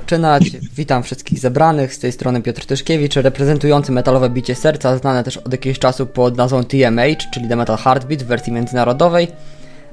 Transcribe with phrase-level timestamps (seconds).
[0.00, 0.50] zaczynać.
[0.76, 5.52] Witam wszystkich zebranych, z tej strony Piotr Tyszkiewicz, reprezentujący metalowe bicie serca, znane też od
[5.52, 9.28] jakiegoś czasu pod nazwą TMH, czyli The Metal Heartbeat w wersji międzynarodowej.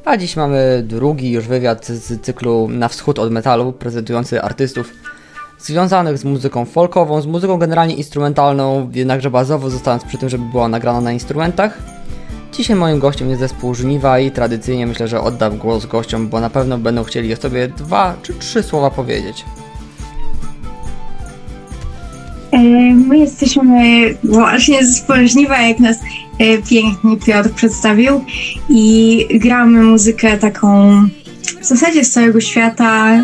[0.05, 4.93] A dziś mamy drugi już wywiad z cyklu Na wschód od metalu, prezentujący artystów
[5.59, 10.67] związanych z muzyką folkową, z muzyką generalnie instrumentalną, jednakże bazowo zostając przy tym, żeby była
[10.67, 11.77] nagrana na instrumentach.
[12.53, 16.49] Dzisiaj moim gościem jest zespół Żniwa i tradycyjnie myślę, że oddam głos gościom, bo na
[16.49, 19.45] pewno będą chcieli o sobie dwa czy trzy słowa powiedzieć.
[22.53, 22.59] E,
[22.93, 23.79] my jesteśmy
[24.23, 25.97] właśnie z Żniwa, jak nas
[26.39, 28.23] e, pięknie Piotr przedstawił
[28.69, 31.01] i gramy muzykę taką
[31.61, 33.07] w zasadzie z całego świata.
[33.07, 33.23] E,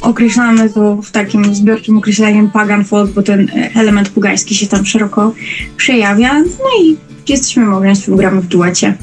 [0.00, 5.32] określamy to w takim zbiorczym określeniem pagan folk, bo ten element pugański się tam szeroko
[5.76, 6.34] przejawia.
[6.38, 6.96] No i
[7.28, 8.94] jesteśmy małżeństwem, gramy w duecie.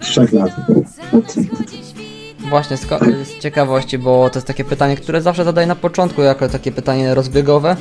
[0.00, 0.50] Z trzech lat.
[2.52, 2.86] Właśnie, z,
[3.28, 7.14] z ciekawości, bo to jest takie pytanie, które zawsze zadaję na początku, jako takie pytanie
[7.14, 7.76] rozbiegowe.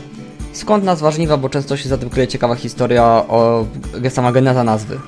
[0.54, 3.66] Skąd nazwa żniwa, bo często się za tym kryje ciekawa historia o
[4.10, 5.00] sama geneza nazwy.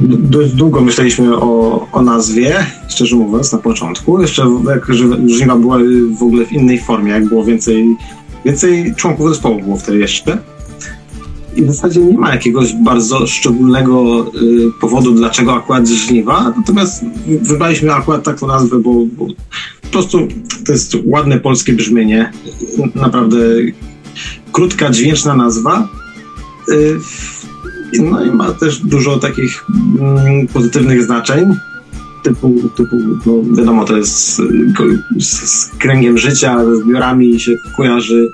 [0.00, 4.22] Dość długo myśleliśmy o, o nazwie, szczerze mówiąc, na początku.
[4.22, 4.86] Jeszcze jak
[5.26, 5.78] żniwa była
[6.18, 7.96] w ogóle w innej formie, jak było więcej
[8.44, 10.38] Więcej członków zespołu było wtedy jeszcze.
[11.56, 16.52] I w zasadzie nie ma jakiegoś bardzo szczególnego y, powodu, dlaczego akurat żniwa.
[16.56, 17.04] Natomiast
[17.42, 19.26] wybraliśmy akurat taką nazwę, bo, bo
[19.82, 20.18] po prostu
[20.66, 22.32] to jest ładne polskie brzmienie.
[22.94, 23.38] Naprawdę
[24.52, 25.88] krótka, dźwięczna nazwa.
[26.68, 26.98] Y,
[28.00, 29.64] no i ma też dużo takich
[30.00, 31.56] mm, pozytywnych znaczeń
[32.24, 34.40] typu, typu no wiadomo, to jest z,
[35.20, 38.32] z kręgiem życia, ze zbiorami się kojarzy.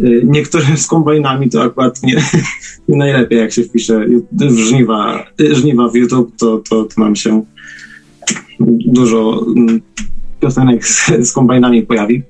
[0.00, 2.14] Y, niektórym z kombajnami to akurat nie,
[2.88, 7.44] nie najlepiej, jak się wpisze w żniwa, żniwa w YouTube, to, to, to nam się
[8.86, 9.80] dużo mm,
[10.40, 12.22] piosenek z, z kombajnami pojawi.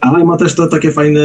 [0.00, 1.20] Ale ma też to takie fajne,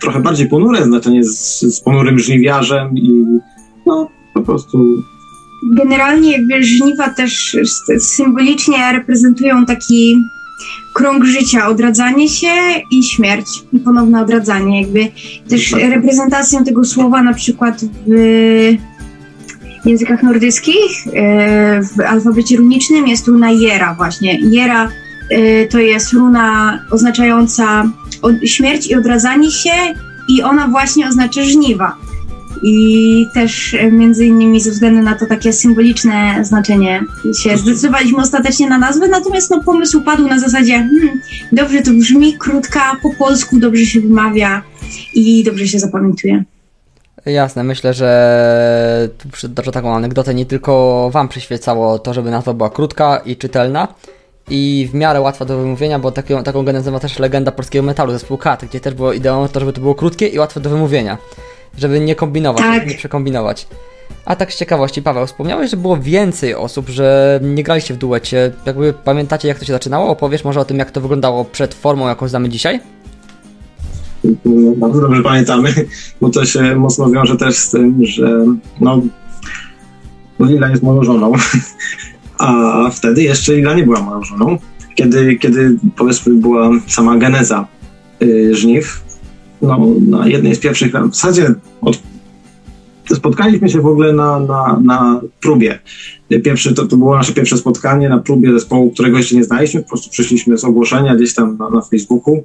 [0.00, 3.24] trochę bardziej ponure znaczenie z, z ponurym żniwiarzem i
[3.86, 5.02] no po prostu
[5.76, 7.56] generalnie żniwa też
[7.98, 10.16] symbolicznie reprezentują taki
[10.92, 12.52] krąg życia, odradzanie się
[12.90, 14.82] i śmierć i ponowne odradzanie.
[14.82, 15.08] Jakby
[15.48, 23.50] też reprezentacją tego słowa na przykład w językach nordyckich, e, w alfabecie runicznym jest runa
[23.50, 24.38] Jera właśnie.
[24.50, 24.88] Jera
[25.30, 27.90] e, to jest runa oznaczająca
[28.44, 29.94] śmierć i odradzanie się
[30.28, 32.05] i ona właśnie oznacza żniwa.
[32.68, 37.02] I też e, między innymi ze względu na to takie symboliczne znaczenie
[37.42, 41.20] się zdecydowaliśmy ostatecznie na nazwę, natomiast no, pomysł padł na zasadzie hmm,
[41.52, 44.62] dobrze to brzmi, krótka, po polsku dobrze się wymawia
[45.14, 46.44] i dobrze się zapamiętuje.
[47.26, 52.70] Jasne, myślę, że tu przytoczę taką anegdotę, nie tylko wam przyświecało to, żeby nazwa była
[52.70, 53.88] krótka i czytelna
[54.50, 58.12] i w miarę łatwa do wymówienia, bo taką, taką genezę ma też legenda polskiego metalu,
[58.12, 61.18] zespół Kat, gdzie też było ideą to, żeby to było krótkie i łatwe do wymówienia
[61.76, 62.86] żeby nie kombinować, tak.
[62.86, 63.66] nie przekombinować.
[64.24, 68.52] A tak z ciekawości, Paweł, wspomniałeś, że było więcej osób, że nie graliście w duecie.
[68.66, 70.08] Jakby pamiętacie, jak to się zaczynało?
[70.08, 72.80] Opowiesz może o tym, jak to wyglądało przed formą, jaką znamy dzisiaj?
[74.76, 75.74] Bardzo dobrze pamiętamy,
[76.20, 78.44] bo to się mocno wiąże też z tym, że
[78.80, 79.02] no,
[80.38, 81.32] no Lila jest moją żoną,
[82.38, 84.58] a wtedy jeszcze Lila nie była moją żoną.
[84.94, 87.66] Kiedy, kiedy powiedzmy była sama geneza
[88.22, 89.05] y, żniw,
[89.62, 91.98] no, na jednej z pierwszych, w zasadzie od,
[93.14, 95.78] spotkaliśmy się w ogóle na, na, na próbie.
[96.44, 99.88] Pierwszy, to, to było nasze pierwsze spotkanie na próbie zespołu, którego jeszcze nie znaliśmy, po
[99.88, 102.44] prostu przyszliśmy z ogłoszenia gdzieś tam na, na Facebooku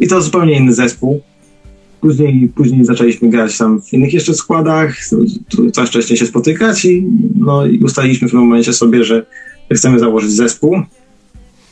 [0.00, 1.20] i to zupełnie inny zespół.
[2.00, 4.96] Później, później zaczęliśmy grać tam w innych jeszcze składach,
[5.72, 7.06] coraz wcześniej się spotykać i,
[7.36, 9.26] no, i ustaliliśmy w tym momencie sobie, że
[9.72, 10.82] chcemy założyć zespół.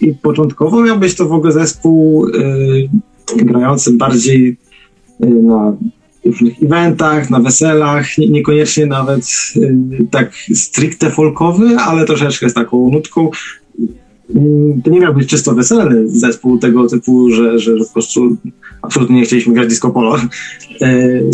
[0.00, 2.88] I początkowo miał być to w ogóle zespół yy,
[3.36, 4.56] grający bardziej
[5.20, 5.76] na
[6.26, 9.24] różnych eventach, na weselach, nie, niekoniecznie nawet
[9.56, 13.30] y, tak stricte folkowy, ale troszeczkę z taką nutką.
[13.80, 18.36] Y, to nie miał być czysto weselny zespół tego typu, że, że, po prostu
[18.82, 20.16] absolutnie nie chcieliśmy grać disco polo.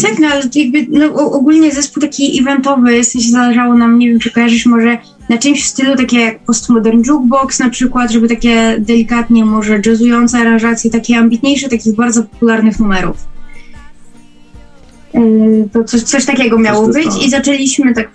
[0.02, 4.19] Tak, no ale jakby no, ogólnie zespół taki eventowy, w sensie zależało nam, nie wiem
[4.19, 8.76] czy kojarzysz może na czymś w stylu takie jak postmodern jukebox na przykład, żeby takie
[8.78, 13.31] delikatnie może jazzujące aranżacje, takie ambitniejsze, takich bardzo popularnych numerów.
[15.14, 18.11] Yy, to coś, coś takiego miało być i zaczęliśmy tak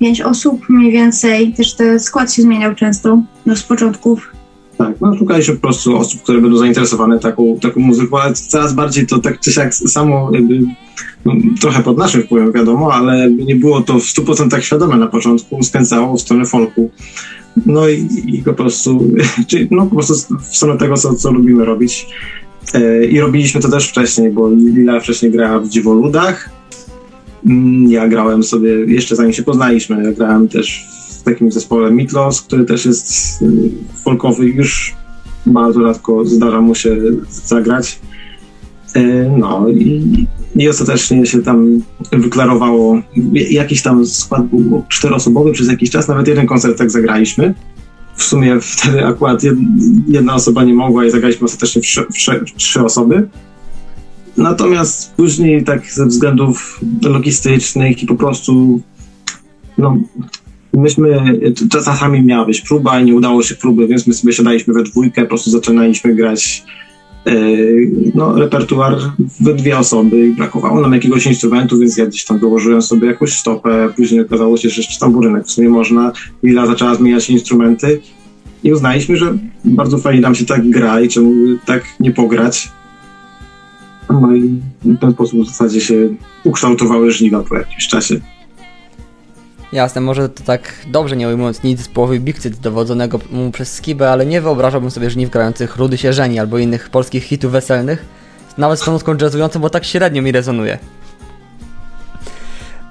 [0.00, 1.52] pięć osób mniej więcej.
[1.52, 4.30] Też ten skład się zmieniał często no, z początków.
[4.78, 5.00] Tak.
[5.00, 9.18] No, szukaliśmy po prostu osób, które będą zainteresowane taką, taką muzyką, ale coraz bardziej to
[9.18, 10.60] tak czy siak samo jakby
[11.24, 15.62] no, trochę pod naszym wpływem wiadomo, ale nie było to w 100% świadome na początku,
[15.62, 16.90] skręcało w stronę folku.
[17.66, 19.04] No i, i po prostu,
[19.48, 20.14] czyli no po prostu
[20.50, 22.06] w stronę tego, co, co lubimy robić.
[22.74, 26.50] E, I robiliśmy to też wcześniej, bo Lila wcześniej grała w Dziwoludach.
[27.46, 30.86] Mm, ja grałem sobie, jeszcze zanim się poznaliśmy, ja grałem też
[31.20, 33.46] w takim zespole Mitlos, który też jest y,
[34.04, 34.94] folkowy, już
[35.46, 36.96] bardzo rzadko zdarza mu się
[37.30, 38.00] zagrać.
[38.94, 39.02] E,
[39.38, 41.82] no i, i ostatecznie się tam
[42.12, 43.00] wyklarowało,
[43.50, 47.54] jakiś tam skład był czteroosobowy przez jakiś czas, nawet jeden koncert tak zagraliśmy.
[48.20, 49.42] W sumie wtedy akurat
[50.08, 53.28] jedna osoba nie mogła i zagraliśmy ostatecznie w trzy, w trzy, w trzy osoby.
[54.36, 58.80] Natomiast później tak ze względów logistycznych i po prostu
[59.78, 59.96] no,
[60.72, 61.40] myśmy,
[61.70, 65.22] czasami miała być próba i nie udało się próby, więc my sobie siadaliśmy we dwójkę,
[65.22, 66.64] po prostu zaczynaliśmy grać
[68.14, 68.96] no, repertuar
[69.40, 73.32] we dwie osoby i brakowało nam jakiegoś instrumentu, więc ja gdzieś tam dołożyłem sobie jakąś
[73.32, 76.12] stopę, później okazało się, że jeszcze tamburynek w sumie można.
[76.42, 78.00] Lila zaczęła zmieniać instrumenty
[78.64, 81.32] i uznaliśmy, że bardzo fajnie nam się tak gra i czemu
[81.66, 82.68] tak nie pograć.
[84.10, 86.08] No i w ten sposób w zasadzie się
[86.44, 88.20] ukształtowały żniwa po jakimś czasie.
[89.72, 94.10] Jasne, może to tak dobrze nie ujmując nic z połowy Bigcyt dowodzonego mu przez Skibę,
[94.10, 98.04] ale nie wyobrażałbym sobie żniw grających Rudy się żeni albo innych polskich hitów weselnych,
[98.58, 100.78] nawet z tą nutką jazzującą, bo tak średnio mi rezonuje.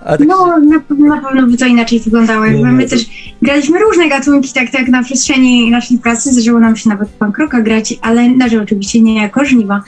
[0.04, 2.46] Tak no, na, na, pewno by to inaczej wyglądało.
[2.64, 3.06] My też
[3.42, 6.34] graliśmy różne gatunki, tak, tak na przestrzeni naszej pracy.
[6.34, 9.82] Zdarzyło nam się nawet punk rocka grać, ale znaczy oczywiście nie jako żniwa,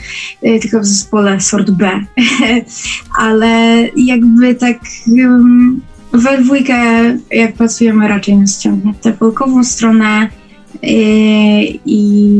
[0.46, 1.90] y, tylko w zespole sort B.
[3.26, 3.48] ale
[3.96, 4.78] jakby tak
[5.08, 5.82] um,
[6.13, 6.74] we dwójkę,
[7.31, 10.30] jak pracujemy, raczej nas ciągnie tę folkową stronę
[10.81, 10.92] yy,
[11.86, 12.34] i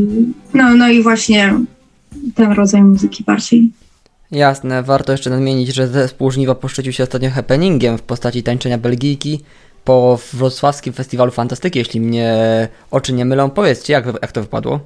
[0.54, 1.54] no, no i właśnie
[2.34, 3.72] ten rodzaj muzyki bardziej.
[4.30, 9.40] Jasne, warto jeszcze nadmienić, że zespół Żniwa poszczycił się ostatnio happeningiem w postaci tańczenia Belgijki
[9.84, 13.50] po wrocławskim festiwalu fantastyki, jeśli mnie oczy nie mylą.
[13.50, 14.80] Powiedzcie, jak, jak to wypadło?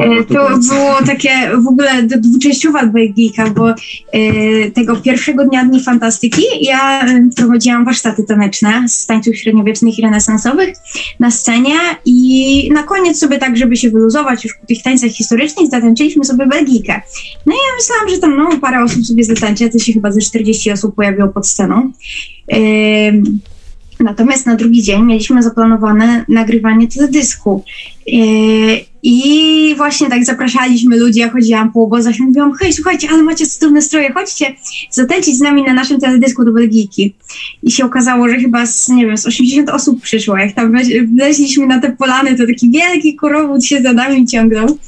[0.00, 1.30] E, to było takie
[1.64, 3.74] w ogóle dwuczęściowa Belgijka, bo e,
[4.70, 10.74] tego pierwszego dnia Dni Fantastyki ja e, prowadziłam warsztaty taneczne z tańców średniowiecznych i renesansowych
[11.20, 15.70] na scenie i na koniec sobie tak, żeby się wyluzować już po tych tańcach historycznych,
[15.70, 17.00] zatańczyliśmy sobie Belgijkę.
[17.46, 20.20] No i ja myślałam, że tam no, parę osób sobie zatańczy, to się chyba ze
[20.20, 21.92] 40 osób pojawiło pod sceną.
[24.00, 27.64] Natomiast na drugi dzień mieliśmy zaplanowane nagrywanie teledysku.
[29.08, 33.46] I właśnie tak zapraszaliśmy ludzi, ja chodziłam po obozach i mówiłam, hej, słuchajcie, ale macie
[33.46, 34.54] cudowne stroje, chodźcie
[34.90, 37.14] zatańczyć z nami na naszym teledysku do Belgijki.
[37.62, 40.36] I się okazało, że chyba z, nie wiem, z 80 osób przyszło.
[40.36, 40.72] Jak tam
[41.16, 44.78] wleźliśmy na te polany, to taki wielki korowód się za nami ciągnął.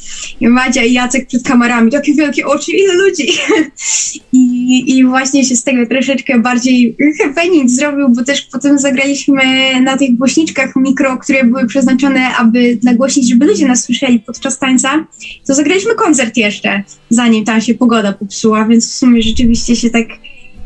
[0.41, 3.27] I Madzia i Jacek przed kamerami, takie wielkie oczy, ile ludzi!
[4.33, 9.43] I, I właśnie się z tego troszeczkę bardziej happening zrobił, bo też potem zagraliśmy
[9.83, 15.07] na tych głośniczkach mikro, które były przeznaczone, aby nagłośnić, żeby ludzie nas słyszeli podczas tańca,
[15.47, 20.07] to zagraliśmy koncert jeszcze, zanim tam się pogoda popsuła, więc w sumie rzeczywiście się tak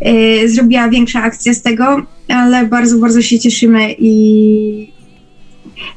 [0.06, 4.92] y, zrobiła większa akcja z tego, ale bardzo, bardzo się cieszymy i,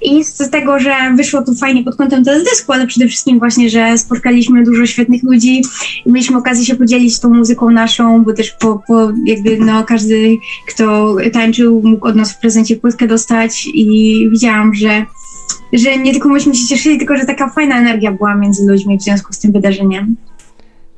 [0.02, 3.98] i z tego, że wyszło to fajnie pod kątem teledysku, ale przede wszystkim właśnie, że
[3.98, 5.62] spotkaliśmy dużo świetnych ludzi
[6.06, 10.38] i mieliśmy okazję się podzielić tą muzyką naszą, bo też po, po jakby no każdy,
[10.68, 15.06] kto tańczył, mógł od nas w prezencie płytkę dostać i widziałam, że
[15.78, 19.02] że nie tylko myśmy się cieszyli, tylko że taka fajna energia była między ludźmi w
[19.02, 20.16] związku z tym wydarzeniem.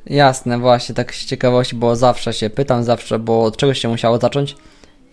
[0.06, 4.18] Jasne, właśnie, tak z ciekawości, bo zawsze się pytam, zawsze, bo od czegoś się musiało
[4.18, 4.56] zacząć.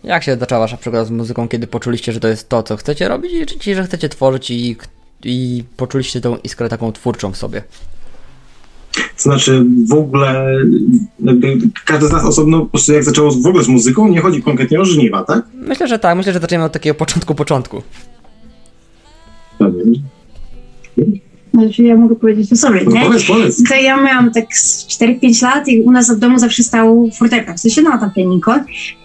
[0.03, 3.07] Jak się zaczęła wasza przygoda z muzyką, kiedy poczuliście, że to jest to, co chcecie
[3.07, 4.77] robić i czy, że chcecie tworzyć i,
[5.23, 7.61] i poczuliście tą iskrę taką twórczą w sobie?
[9.17, 10.57] Znaczy w ogóle
[11.85, 14.79] każdy z nas osobno po prostu jak zaczęło w ogóle z muzyką, nie chodzi konkretnie
[14.79, 15.45] o żniwa, tak?
[15.53, 16.17] Myślę, że tak.
[16.17, 17.81] Myślę, że zaczniemy od takiego początku początku.
[21.55, 23.01] Znaczy ja mogę powiedzieć o sobie, no nie?
[23.01, 23.63] Powiedz, powiedz.
[23.69, 27.59] To ja miałam tak 4-5 lat i u nas w domu zawsze stał fortepian, w
[27.59, 28.55] sensie no tam pianiko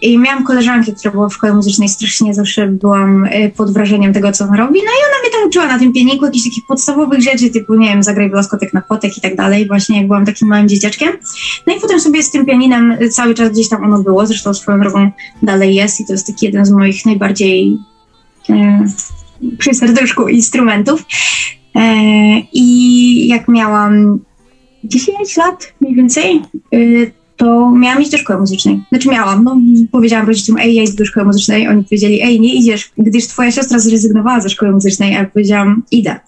[0.01, 4.31] i miałam koleżankę, która była w szkole muzycznej, strasznie zawsze byłam y, pod wrażeniem tego,
[4.31, 7.21] co ona robi, no i ona mnie tam uczyła na tym pianiku jakichś takich podstawowych
[7.21, 10.47] rzeczy, typu, nie wiem, zagraj blaskotek na płotek i tak dalej, właśnie jak byłam takim
[10.47, 11.11] małym dzieciaczkiem.
[11.67, 14.79] No i potem sobie z tym pianinem cały czas gdzieś tam ono było, zresztą swoją
[14.79, 15.11] drogą
[15.43, 17.77] dalej jest i to jest taki jeden z moich najbardziej...
[18.49, 18.53] Y,
[19.57, 21.05] przy serduszku instrumentów.
[21.75, 21.81] E,
[22.53, 24.19] I jak miałam
[24.83, 26.41] 10 lat mniej więcej,
[26.73, 28.81] y, to miałam iść do szkoły muzycznej.
[28.89, 31.67] Znaczy miałam, no powiedziałam rodzicom, ej, ja idę do szkoły muzycznej.
[31.67, 35.15] Oni powiedzieli, ej, nie idziesz, gdyż twoja siostra zrezygnowała ze szkoły muzycznej.
[35.15, 36.19] A ja powiedziałam, idę.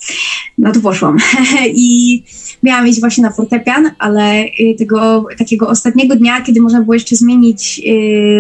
[0.58, 1.18] No to poszłam.
[1.76, 2.24] I
[2.64, 7.16] miałam iść właśnie na fortepian, ale y, tego takiego ostatniego dnia, kiedy można było jeszcze
[7.16, 7.82] zmienić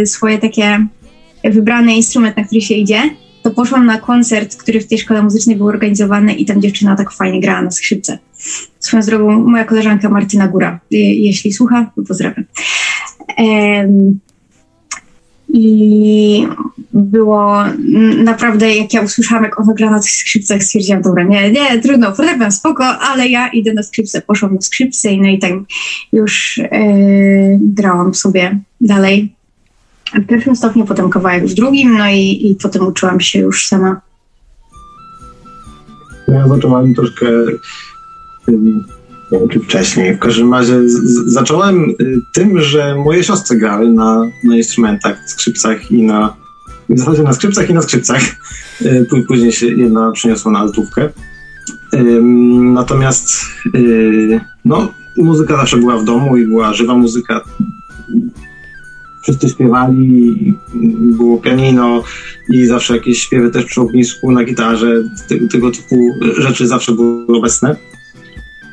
[0.06, 0.88] swoje takie
[1.44, 3.01] wybrany instrument, na który się idzie,
[3.43, 7.12] to poszłam na koncert, który w tej szkole muzycznej był organizowany i tam dziewczyna tak
[7.12, 8.17] fajnie grała na skrzypce.
[8.79, 12.45] Swoją drogą moja koleżanka Martyna Góra, jeśli słucha, to pozdrawiam.
[15.55, 16.47] I
[16.93, 17.55] było
[18.23, 22.15] naprawdę, jak ja usłyszałam, jak ona gra na tych skrzypcach, stwierdziłam, dobra, nie, nie, trudno,
[22.15, 24.21] fortepian, spoko, ale ja idę na skrzypce.
[24.21, 25.51] Poszłam na skrzypce i no i tak
[26.13, 26.69] już e,
[27.62, 29.33] grałam sobie dalej
[30.22, 34.01] w pierwszym stopniu, potem kawałek w drugim, no i, i potem uczyłam się już sama.
[36.27, 37.25] Ja zacząłem troszkę,
[39.32, 40.79] nie wiem czy wcześniej, w każdym razie
[41.25, 46.36] zacząłem y, tym, że moje siostry grały na, na instrumentach, skrzypcach i na,
[46.89, 48.22] w zasadzie na skrzypcach i na skrzypcach.
[48.82, 51.10] Y, później się jedna przyniosła na altówkę.
[52.74, 53.32] Natomiast
[53.75, 57.41] y, no, muzyka zawsze była w domu i była żywa muzyka
[59.24, 60.53] wszyscy śpiewali,
[61.00, 62.03] było pianino
[62.50, 65.96] i zawsze jakieś śpiewy też przy ognisku na gitarze, tego, tego typu
[66.38, 67.75] rzeczy zawsze były obecne.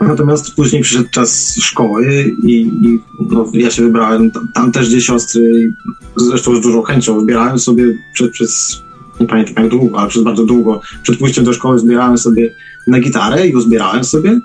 [0.00, 2.98] Natomiast później przyszedł czas szkoły i, i
[3.30, 5.74] no, ja się wybrałem, tam, tam, też gdzie siostry,
[6.16, 8.82] zresztą z dużą chęcią, wybierałem sobie przed, przez,
[9.20, 12.54] nie pamiętam jak długo, ale przez bardzo długo, przed pójściem do szkoły zbierałem sobie
[12.86, 14.40] na gitarę i uzbierałem sobie.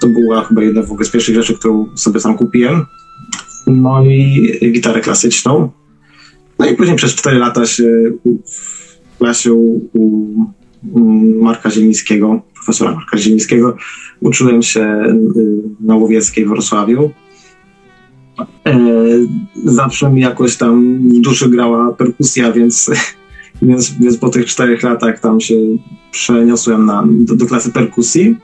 [0.00, 2.86] To była chyba jedna z pierwszych rzeczy, którą sobie sam kupiłem
[3.70, 5.70] no i gitarę klasyczną.
[6.58, 7.84] No i później przez 4 lata się
[8.46, 9.80] w klasie u,
[10.92, 11.00] u
[11.42, 13.76] Marka Ziemińskiego, profesora Marka Ziemińskiego,
[14.20, 15.16] uczyłem się y,
[15.80, 17.10] na Łowieckiej w Wrocławiu.
[18.66, 18.76] E,
[19.64, 22.90] zawsze mi jakoś tam w duszy grała perkusja, więc,
[23.62, 25.54] więc, więc po tych czterech latach tam się
[26.10, 28.36] przeniosłem na, do, do klasy perkusji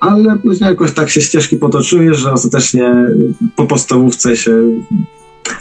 [0.00, 2.94] ale później jakoś tak się ścieżki potoczyły, że ostatecznie
[3.56, 4.62] po podstawówce się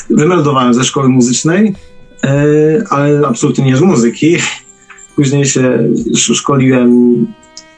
[0.10, 1.76] wymeldowałem ze szkoły muzycznej,
[2.24, 4.38] e, ale absolutnie nie z muzyki.
[5.16, 7.28] Później się szkoliłem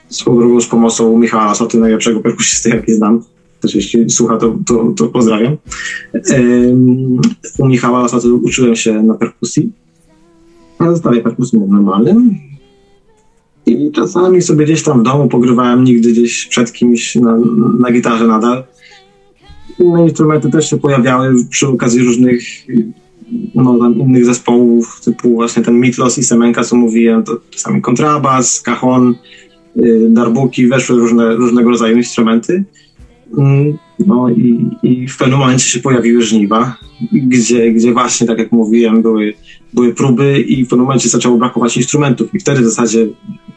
[0.09, 3.23] swoją drogą z pomocą Michała Lasoty, najlepszego perkusisty, jaki znam.
[3.59, 5.57] Też jeśli słucha, to, to, to pozdrawiam.
[7.57, 9.71] U Michała Lasoty uczyłem się na perkusji.
[10.79, 12.50] Na zestawie perkusji normalnym.
[13.65, 17.37] I czasami sobie gdzieś tam w domu pogrywałem, nigdy gdzieś przed kimś na,
[17.79, 18.63] na gitarze nadal.
[19.79, 22.43] Inne instrumenty też się pojawiały przy okazji różnych
[23.55, 28.61] no, tam innych zespołów, typu właśnie ten Mitlos i Semenka, co mówiłem, to czasami kontrabas,
[28.61, 29.15] cajon,
[29.77, 32.63] y, darbuki, weszły różne, różnego rodzaju instrumenty.
[33.37, 36.75] Mm, no i, i w pewnym momencie się pojawiły żniwa,
[37.13, 39.33] gdzie, gdzie właśnie, tak jak mówiłem, były,
[39.73, 43.07] były próby i w pewnym momencie zaczęło brakować instrumentów i wtedy w zasadzie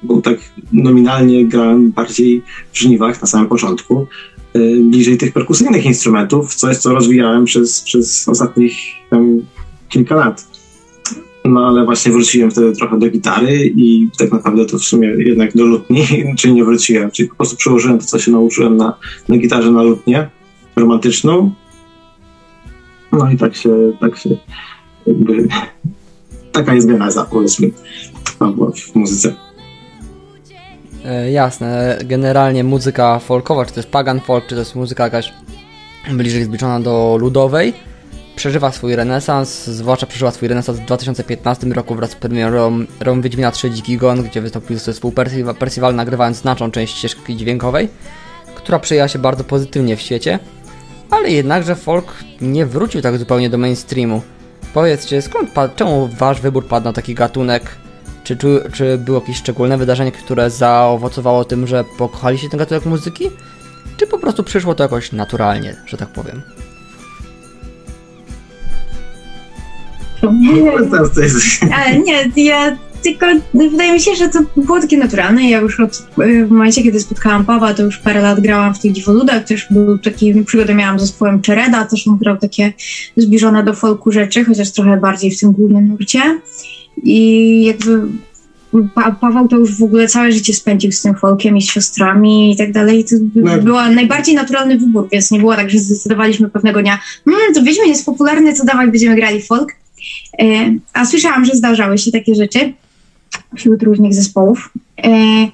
[0.05, 0.39] bo tak
[0.73, 4.07] nominalnie grałem bardziej w żniwach na samym początku,
[4.57, 8.77] y, bliżej tych perkusyjnych instrumentów, co jest co rozwijałem przez, przez ostatnich
[9.11, 9.41] tam,
[9.89, 10.54] kilka lat.
[11.45, 15.57] No ale właśnie wróciłem wtedy trochę do gitary i tak naprawdę to w sumie jednak
[15.57, 16.07] do lutni,
[16.39, 18.99] czyli nie wróciłem, czyli po prostu przełożyłem to, co się nauczyłem na,
[19.29, 20.31] na gitarze na lutnię
[20.77, 21.53] romantyczną.
[23.13, 24.31] No i tak się, tak się
[25.07, 25.49] jakby,
[26.53, 27.71] taka jest geneza powiedzmy
[28.75, 29.35] w muzyce.
[31.05, 35.33] E, jasne, generalnie muzyka folkowa, czy jest pagan folk, czy to jest muzyka jakaś
[36.13, 37.73] bliżej zbliżona do ludowej,
[38.45, 43.51] przeżywa swój renesans, zwłaszcza przeżyła swój renesans w 2015 roku wraz z premierą Rom Wiedźmina
[43.51, 45.13] 3 Dziki Gon, gdzie wystąpił zespół
[45.59, 47.89] Percival nagrywając znaczną część ścieżki dźwiękowej,
[48.55, 50.39] która przyjęła się bardzo pozytywnie w świecie,
[51.11, 54.23] ale jednakże folk nie wrócił tak zupełnie do mainstreamu.
[54.75, 57.63] Powiedzcie, skąd, czemu wasz wybór padł na taki gatunek,
[58.25, 58.37] czy,
[58.73, 63.31] czy było jakieś szczególne wydarzenie, które zaowocowało tym, że pokochaliście ten gatunek muzyki?
[63.97, 66.43] Czy po prostu przyszło to jakoś naturalnie, że tak powiem?
[71.75, 75.51] Ale nie, ja tylko wydaje mi się, że to było takie naturalne.
[75.51, 76.07] Ja już od,
[76.47, 79.99] w momencie, kiedy spotkałam Pawła, to już parę lat grałam w tych dziwoludach, też był
[79.99, 82.73] taki, przygodę miałam z zespołem Czereda, też on grał takie
[83.17, 86.21] zbliżone do folku rzeczy, chociaż trochę bardziej w tym głównym nurcie.
[87.03, 88.01] I jakby
[88.95, 92.53] pa Paweł to już w ogóle całe życie spędził z tym folkiem i z siostrami
[92.53, 93.05] i tak dalej.
[93.05, 93.59] To no.
[93.59, 97.89] był najbardziej naturalny wybór, więc nie było tak, że zdecydowaliśmy pewnego dnia, mmm, to Wiedźmin
[97.89, 99.69] jest popularny, co dawaj, będziemy grali folk.
[100.41, 102.73] E, a słyszałam, że zdarzały się takie rzeczy
[103.57, 104.71] wśród różnych zespołów.
[105.05, 105.49] E,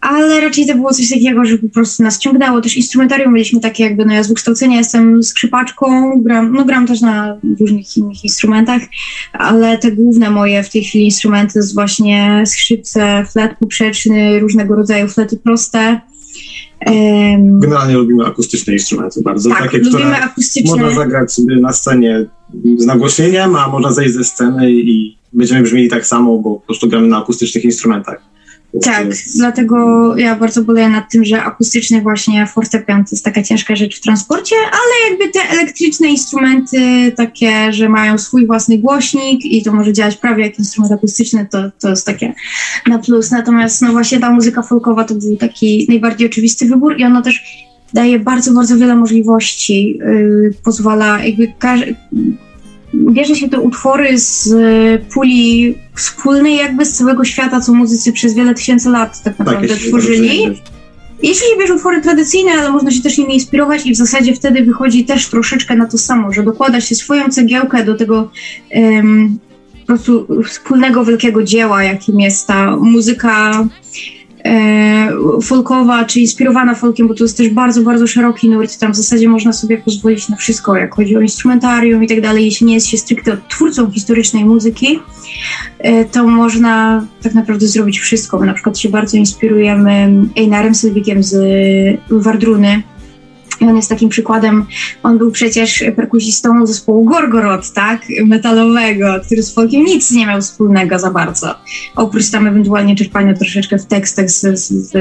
[0.00, 2.60] ale raczej to było coś takiego, że po prostu nas ciągnęło.
[2.60, 7.00] Też instrumentarium mieliśmy takie jakby, no ja z wykształcenia jestem skrzypaczką, gram, no gram też
[7.00, 8.82] na różnych innych instrumentach,
[9.32, 14.74] ale te główne moje w tej chwili instrumenty to jest właśnie skrzypce, flet poprzeczny, różnego
[14.76, 16.00] rodzaju flety proste.
[17.38, 19.50] Generalnie lubimy akustyczne instrumenty bardzo.
[19.50, 20.70] Tak, takie, lubimy akustyczne.
[20.70, 22.26] Można zagrać sobie na scenie
[22.76, 26.88] z nagłośnieniem, a można zejść ze sceny i będziemy brzmieli tak samo, bo po prostu
[26.88, 28.30] gramy na akustycznych instrumentach.
[28.82, 29.36] Tak, jest...
[29.36, 33.98] dlatego ja bardzo boleję nad tym, że akustyczny właśnie fortepian to jest taka ciężka rzecz
[33.98, 39.72] w transporcie, ale jakby te elektryczne instrumenty takie, że mają swój własny głośnik i to
[39.72, 42.34] może działać prawie jak instrument akustyczny, to, to jest takie
[42.86, 43.30] na plus.
[43.30, 47.66] Natomiast no właśnie ta muzyka folkowa to był taki najbardziej oczywisty wybór i ona też
[47.94, 49.98] daje bardzo, bardzo wiele możliwości.
[49.98, 51.52] Yy, pozwala jakby
[52.94, 58.34] bierze się te utwory z e, puli wspólnej jakby z całego świata, co muzycy przez
[58.34, 60.60] wiele tysięcy lat tak, tak naprawdę tak, tworzyli.
[61.22, 65.04] Jeśli bierze utwory tradycyjne, ale można się też nimi inspirować i w zasadzie wtedy wychodzi
[65.04, 68.30] też troszeczkę na to samo, że dokłada się swoją cegiełkę do tego
[68.74, 69.38] um,
[69.80, 73.64] po prostu wspólnego wielkiego dzieła, jakim jest ta muzyka
[75.42, 78.78] folkowa, czy inspirowana folkiem, bo to jest też bardzo, bardzo szeroki nurt.
[78.78, 82.44] Tam w zasadzie można sobie pozwolić na wszystko, jak chodzi o instrumentarium i tak dalej.
[82.44, 84.98] Jeśli nie jest się stricte twórcą historycznej muzyki,
[85.78, 88.38] e, to można tak naprawdę zrobić wszystko.
[88.38, 91.36] My na przykład się bardzo inspirujemy Einarem Sylwikiem z
[92.10, 92.82] Wardruny,
[93.60, 94.66] i on jest takim przykładem,
[95.02, 100.98] on był przecież perkusistą zespołu Gorgorod, tak, metalowego, który z folkiem nic nie miał wspólnego
[100.98, 101.54] za bardzo.
[101.96, 104.94] Oprócz tam ewentualnie czerpania troszeczkę w tekstach z, z, z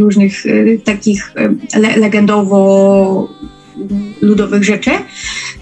[0.00, 1.32] różnych y, takich
[1.74, 3.28] y, le legendowo
[4.20, 4.90] ludowych rzeczy.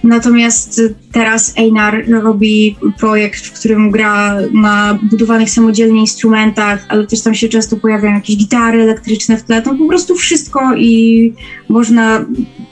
[0.05, 0.81] Natomiast
[1.12, 7.49] teraz Einar robi projekt, w którym gra na budowanych samodzielnie instrumentach, ale też tam się
[7.49, 9.62] często pojawiają jakieś gitary elektryczne w tle.
[9.62, 11.33] To po prostu wszystko i
[11.69, 12.27] można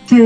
[0.08, 0.16] te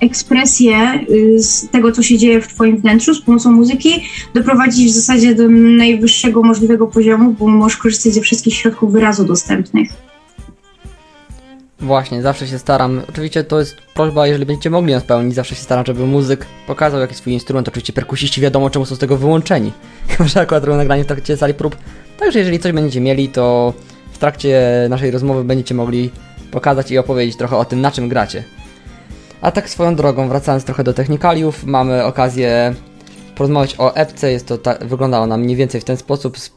[0.00, 3.90] ekspresję y, z tego, co się dzieje w Twoim wnętrzu z pomocą muzyki,
[4.34, 10.07] doprowadzić w zasadzie do najwyższego możliwego poziomu, bo możesz korzystać ze wszystkich środków wyrazu dostępnych.
[11.80, 13.02] Właśnie, zawsze się staram.
[13.08, 17.00] Oczywiście to jest prośba, jeżeli będziecie mogli ją spełnić, zawsze się staram, żeby muzyk pokazał
[17.00, 17.68] jakiś swój instrument.
[17.68, 19.72] Oczywiście perkusiści wiadomo, czemu są z tego wyłączeni.
[20.08, 21.76] Chyba, że akurat robią nagranie w trakcie sali prób.
[22.18, 23.72] Także jeżeli coś będziecie mieli, to
[24.12, 26.10] w trakcie naszej rozmowy będziecie mogli
[26.50, 28.44] pokazać i opowiedzieć trochę o tym, na czym gracie.
[29.40, 32.74] A tak swoją drogą, wracając trochę do technikaliów, mamy okazję
[33.34, 34.32] porozmawiać o epce.
[34.32, 36.50] Jest to ta, wygląda ona mniej więcej w ten sposób z,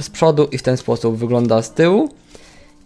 [0.00, 2.08] z przodu i w ten sposób wygląda z tyłu.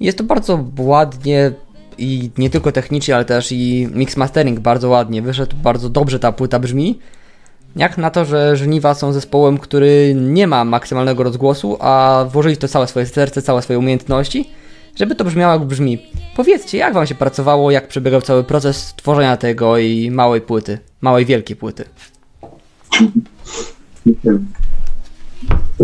[0.00, 1.52] Jest to bardzo ładnie
[1.98, 6.32] i nie tylko technicznie, ale też i mix mastering bardzo ładnie wyszedł, bardzo dobrze ta
[6.32, 6.98] płyta brzmi.
[7.76, 12.68] Jak na to, że Żniwa są zespołem, który nie ma maksymalnego rozgłosu, a włożyli to
[12.68, 14.50] całe swoje serce, całe swoje umiejętności,
[14.96, 16.02] żeby to brzmiało jak brzmi.
[16.36, 21.24] Powiedzcie, jak wam się pracowało, jak przebiegał cały proces tworzenia tego i małej płyty, małej
[21.26, 21.84] wielkiej płyty?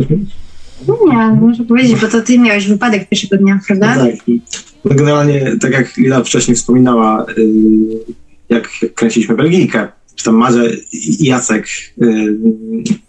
[0.89, 3.97] Nie, muszę powiedzieć, bo to ty miałeś wypadek pierwszego dnia, prawda?
[3.97, 4.15] Tak.
[4.85, 7.49] No generalnie, tak jak Lila wcześniej wspominała, y,
[8.49, 11.67] jak kręciliśmy Belgijkę, czy tam Madzia i Jacek
[12.03, 12.39] y,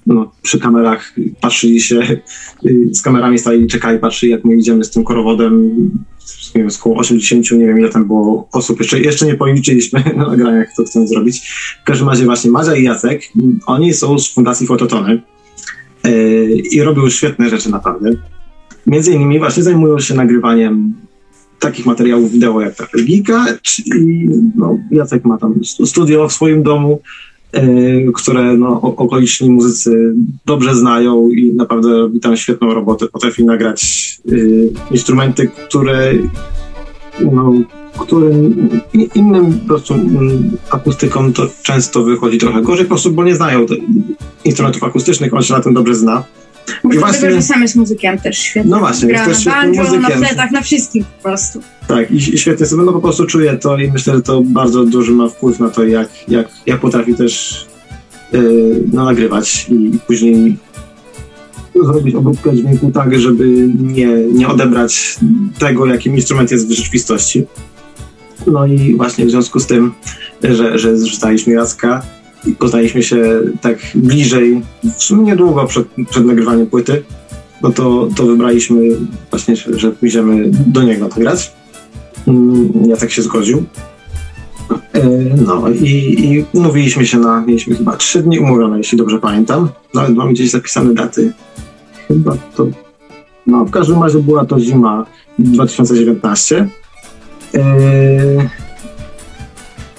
[0.06, 2.20] no, przy kamerach patrzyli się,
[2.66, 5.72] y, z kamerami stali i czekali, patrzyli jak my idziemy z tym korowodem,
[6.56, 10.28] nie wiem, około 80, nie wiem ile tam było osób, jeszcze, jeszcze nie policzyliśmy na
[10.28, 11.50] nagraniach, kto chcemy zrobić.
[11.82, 13.22] W każdym razie właśnie Madzia i Jacek,
[13.66, 15.22] oni są z Fundacji Fototony
[16.72, 18.12] i robią świetne rzeczy naprawdę.
[18.88, 20.94] Między innymi właśnie zajmują się nagrywaniem
[21.60, 27.02] takich materiałów wideo jak ta Belgika, czyli no, Jacek ma tam studio w swoim domu,
[27.52, 27.62] e,
[28.14, 30.14] które no, okoliczni muzycy
[30.46, 33.08] dobrze znają i naprawdę robi tam świetną robotę.
[33.08, 33.82] Potrafi nagrać
[34.32, 34.36] e,
[34.92, 36.14] instrumenty, które
[37.32, 37.54] no,
[38.04, 38.70] którym
[39.16, 43.66] innym po prostu mm, akustykom to często wychodzi trochę gorzej, po prostu, bo nie znają
[44.46, 46.24] instrumentów akustycznych, on się na tym dobrze zna.
[46.94, 47.22] I właśnie...
[47.22, 48.72] tego, że sam jest muzykiem też świetnie.
[48.72, 50.02] No właśnie, jest też świetnym banjo, muzykiem.
[50.02, 51.62] na pletach, na wszystkim po prostu.
[51.88, 54.86] Tak, i, i świetnie sobie, no po prostu czuję to i myślę, że to bardzo
[54.86, 57.66] duży ma wpływ na to, jak, jak, jak potrafi też
[58.32, 60.58] yy, no, nagrywać i później
[61.84, 65.18] zrobić obróbkę dźwięku tak, żeby nie, nie odebrać
[65.60, 67.46] tego, jakim instrument jest w rzeczywistości.
[68.48, 69.92] No i właśnie w związku z tym,
[70.44, 72.02] że, że zrzucaliśmy Jacka,
[72.48, 74.62] i poznaliśmy się tak bliżej,
[74.98, 77.04] w sumie niedługo przed, przed nagrywaniem płyty,
[77.62, 78.82] no to, to wybraliśmy
[79.30, 81.54] właśnie, że pójdziemy do niego nagrać.
[82.28, 83.64] Mm, ja tak się zgodził.
[84.94, 85.10] E,
[85.46, 85.86] no i,
[86.26, 89.70] i umówiliśmy się na, mieliśmy chyba trzy dni umówione, jeśli dobrze pamiętam.
[89.94, 91.34] Nawet mamy gdzieś zapisane daty.
[92.08, 92.68] Chyba to
[93.48, 95.06] No, w każdym razie była to zima
[95.40, 96.68] 2019.
[97.54, 98.50] Yy,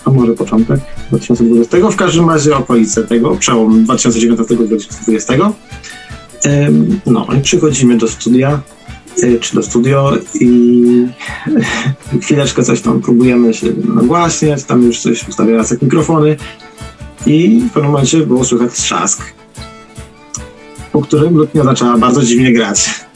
[0.04, 1.90] a może początek 2020.
[1.90, 5.52] W każdym razie okolice tego, przełom 2019-2020.
[7.06, 8.60] No i przychodzimy do studia,
[9.22, 11.06] y, czy do studio i
[12.22, 16.36] chwileczkę coś tam próbujemy się nagłaśniać, tam już coś ustawia jak mikrofony
[17.26, 19.22] i w pewnym momencie było słychać trzask,
[20.92, 23.06] po którym lutnia zaczęła bardzo dziwnie grać.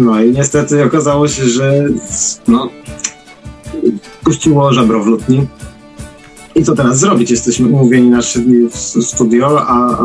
[0.00, 1.84] No i niestety okazało się, że
[2.48, 2.70] no,
[4.26, 5.46] puściło żebro w lutni
[6.54, 7.30] i co teraz zrobić?
[7.30, 9.98] Jesteśmy umówieni na trzy dni w studio, a,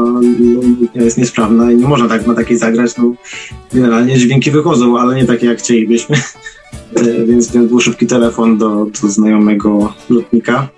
[0.95, 2.97] a jest niesprawna i nie można tak na takiej zagrać.
[2.97, 3.13] No,
[3.73, 6.17] generalnie dźwięki wychodzą, ale nie takie jak chcielibyśmy.
[6.95, 10.69] E, więc, był szybki telefon do, do znajomego lotnika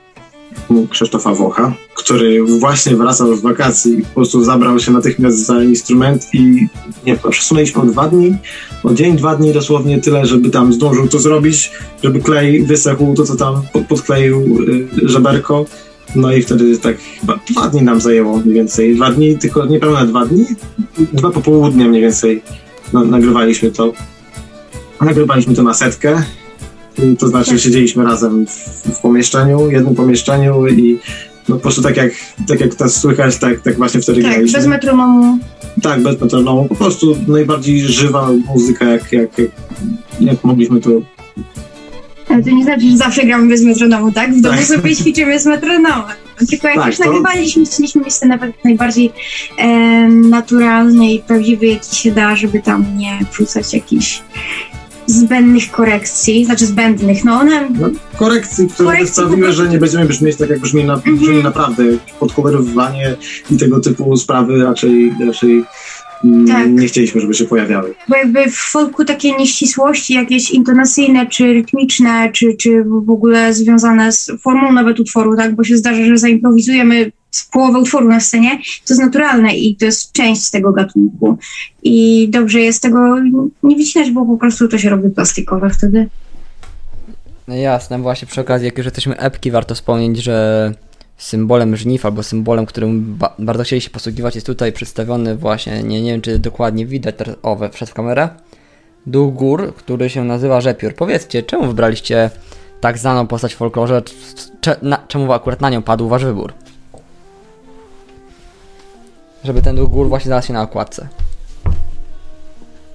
[0.89, 6.27] Krzysztofa Wocha, który właśnie wracał z wakacji i po prostu zabrał się natychmiast za instrument
[6.33, 6.67] i
[7.05, 8.35] nie przesunęliśmy o dwa dni,
[8.83, 11.71] o dzień, dwa dni dosłownie tyle, żeby tam zdążył to zrobić,
[12.03, 15.65] żeby klej wysechł, to co tam podkleił y, żeberko.
[16.15, 18.95] No i wtedy tak chyba dwa dni nam zajęło mniej więcej.
[18.95, 20.45] Dwa dni, tylko niepełne dwa dni,
[21.13, 22.41] dwa popołudnia mniej więcej
[22.93, 23.93] nagrywaliśmy to.
[25.01, 26.23] Nagrywaliśmy to na setkę
[27.19, 28.51] to znaczy siedzieliśmy razem w,
[28.97, 30.99] w pomieszczeniu, jednym pomieszczeniu i
[31.49, 32.11] no po prostu tak jak,
[32.47, 34.59] tak jak to słychać, tak, tak właśnie wtedy tak, graliśmy.
[34.59, 35.37] bez metronomu.
[35.81, 36.65] Tak, bez metronomu.
[36.65, 39.49] Po prostu najbardziej żywa muzyka, jak, jak, jak,
[40.19, 40.89] jak mogliśmy to
[42.29, 44.33] ale to nie znaczy, że zawsze gramy bez metronomu, tak?
[44.33, 44.65] W domu tak.
[44.65, 46.15] sobie ćwiczymy z metronomem.
[46.49, 47.05] Tylko jak tak, już to...
[47.05, 49.11] nagrywaliśmy, chcieliśmy mieć ten nawet najbardziej
[49.57, 49.67] e,
[50.09, 54.21] naturalny i prawdziwy, jaki się da, żeby tam nie wrzucać jakichś
[55.07, 57.69] zbędnych korekcji, znaczy zbędnych, no one...
[57.69, 61.39] No, korekcji, które korekcji sprawiły, że nie będziemy brzmieć tak, jak brzmi, na, brzmi mm
[61.39, 61.43] -hmm.
[61.43, 61.83] naprawdę.
[62.19, 63.15] Podkowerowywanie
[63.51, 65.63] i tego typu sprawy raczej, raczej
[66.23, 66.69] mm, tak.
[66.69, 67.93] nie chcieliśmy, żeby się pojawiały.
[68.07, 74.11] Bo jakby w folku takie nieścisłości jakieś intonacyjne, czy rytmiczne, czy, czy w ogóle związane
[74.11, 77.11] z formą nawet utworu, tak, bo się zdarza, że zaimprowizujemy
[77.51, 81.37] połowę utworu na scenie, to jest naturalne i to jest część tego gatunku.
[81.83, 82.99] I dobrze jest tego
[83.63, 86.09] nie wycinać, bo po prostu to się robi plastikowe wtedy.
[87.47, 90.73] No jasne, właśnie przy okazji, jak już jesteśmy epki, warto wspomnieć, że
[91.17, 96.01] symbolem żniw albo symbolem, którym ba bardzo chcieli się posługiwać, jest tutaj przedstawiony właśnie, nie,
[96.01, 98.29] nie wiem czy dokładnie widać, teraz, o, wszedł w kamerę,
[99.05, 100.95] duch gór, który się nazywa Rzepiór.
[100.95, 102.29] Powiedzcie, czemu wybraliście
[102.81, 104.01] tak znaną postać w folklorze,
[105.07, 106.53] czemu akurat na nią padł wasz wybór?
[109.43, 111.07] Żeby ten duch gór właśnie znalazł się na okładce.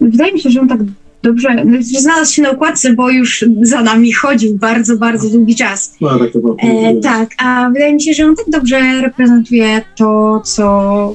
[0.01, 0.81] Wydaje mi się, że on tak
[1.23, 1.49] dobrze,
[1.93, 5.95] że znalazł się na okładce, bo już za nami chodził bardzo, bardzo długi czas.
[6.01, 10.41] No, tak, to e, tak, a wydaje mi się, że on tak dobrze reprezentuje to,
[10.45, 11.15] co,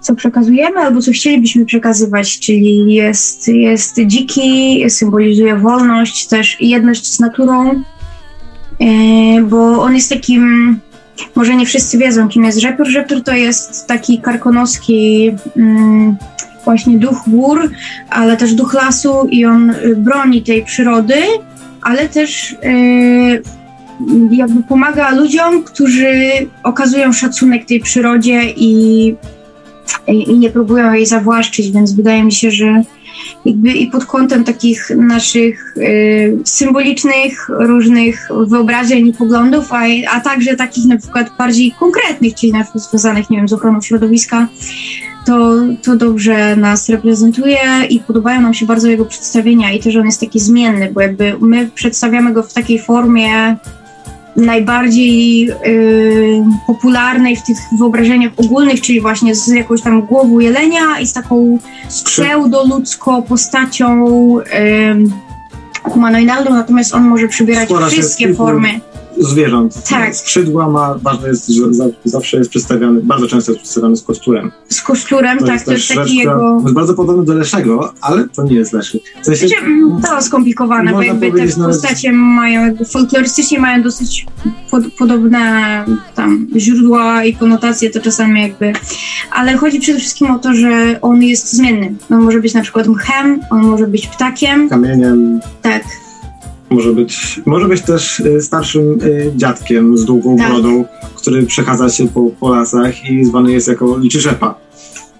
[0.00, 7.20] co przekazujemy, albo co chcielibyśmy przekazywać, czyli jest, jest dziki, symbolizuje wolność, też jedność z
[7.20, 7.82] naturą,
[8.80, 10.80] e, bo on jest takim
[11.34, 12.86] może nie wszyscy wiedzą, kim jest Rzepiór.
[12.86, 16.16] Rzepiór to jest taki karkonoski mm,
[16.64, 17.70] właśnie duch gór,
[18.10, 21.22] ale też duch lasu i on y, broni tej przyrody,
[21.82, 23.42] ale też y,
[24.30, 26.14] jakby pomaga ludziom, którzy
[26.62, 29.08] okazują szacunek tej przyrodzie i,
[30.08, 32.82] i, i nie próbują jej zawłaszczyć, więc wydaje mi się, że
[33.44, 40.56] jakby i pod kątem takich naszych y, symbolicznych różnych wyobrażeń i poglądów, a, a także
[40.56, 44.48] takich na przykład bardziej konkretnych, czyli na przykład związanych, nie wiem, z ochroną środowiska,
[45.26, 47.58] to, to dobrze nas reprezentuje
[47.90, 51.00] i podobają nam się bardzo jego przedstawienia i to, że on jest taki zmienny, bo
[51.00, 53.56] jakby my przedstawiamy go w takiej formie
[54.36, 61.06] najbardziej y, popularnej w tych wyobrażeniach ogólnych, czyli właśnie z jakąś tam głową jelenia i
[61.06, 64.04] z taką pseudo-ludzką postacią
[64.38, 64.44] y,
[65.82, 68.80] humanoidalną, natomiast on może przybierać wszystkie formy
[69.18, 69.82] zwierząt.
[69.88, 70.16] Tak.
[70.16, 71.62] Skrzydła ma, ważne jest, że
[72.04, 74.50] zawsze jest przedstawiany, bardzo często jest przedstawiany z kosturem.
[74.68, 76.60] Z kosturem, to tak, jest to jest taki jego...
[76.62, 79.00] Jest bardzo podobny do Leszego, ale to nie jest Leszy.
[79.22, 79.64] W sensie, znaczy,
[80.02, 84.26] to skomplikowane, bo jakby te postacie mają, jakby folklorystycznie mają dosyć
[84.70, 88.72] pod, podobne tam źródła i konotacje, to czasami jakby...
[89.30, 91.94] Ale chodzi przede wszystkim o to, że on jest zmienny.
[92.10, 94.68] On może być na przykład mchem, on może być ptakiem.
[94.68, 95.40] Kamieniem.
[95.62, 95.82] Tak.
[96.70, 100.48] Może być, może być też y, starszym y, dziadkiem z długą tak.
[100.48, 100.84] brodą,
[101.16, 104.54] który przechadza się po, po lasach i zwany jest jako liczyszepa.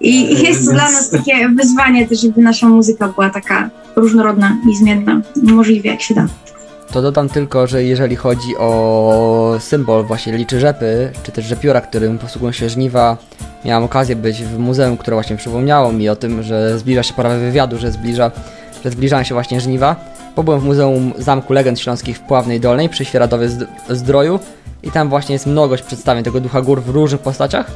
[0.01, 0.65] I y, jest Więc...
[0.65, 6.03] dla nas takie wyzwanie też, żeby nasza muzyka była taka różnorodna i zmienna, możliwie jak
[6.03, 6.27] się da.
[6.93, 12.19] To dodam tylko, że jeżeli chodzi o symbol właśnie liczy rzepy, czy też rzepiora, którym
[12.19, 13.17] posługują się żniwa,
[13.65, 17.39] miałem okazję być w muzeum, które właśnie przypomniało mi o tym, że zbliża się pora
[17.39, 18.31] wywiadu, że zbliża,
[18.85, 19.97] że zbliżają się właśnie żniwa.
[20.35, 23.49] Pobyłem w Muzeum Zamku Legend Śląskich w Pławnej Dolnej przy Świeradowie
[23.89, 24.39] Zdroju
[24.83, 27.71] i tam właśnie jest mnogość przedstawień tego ducha gór w różnych postaciach.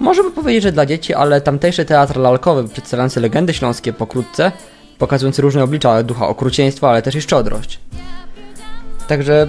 [0.00, 4.52] Może by powiedzieć, że dla dzieci, ale tamtejszy teatr lalkowy przedstawiający legendy śląskie pokrótce,
[4.98, 7.80] pokazujący różne oblicza ducha okrucieństwa, ale też i szczodrość.
[9.08, 9.48] Także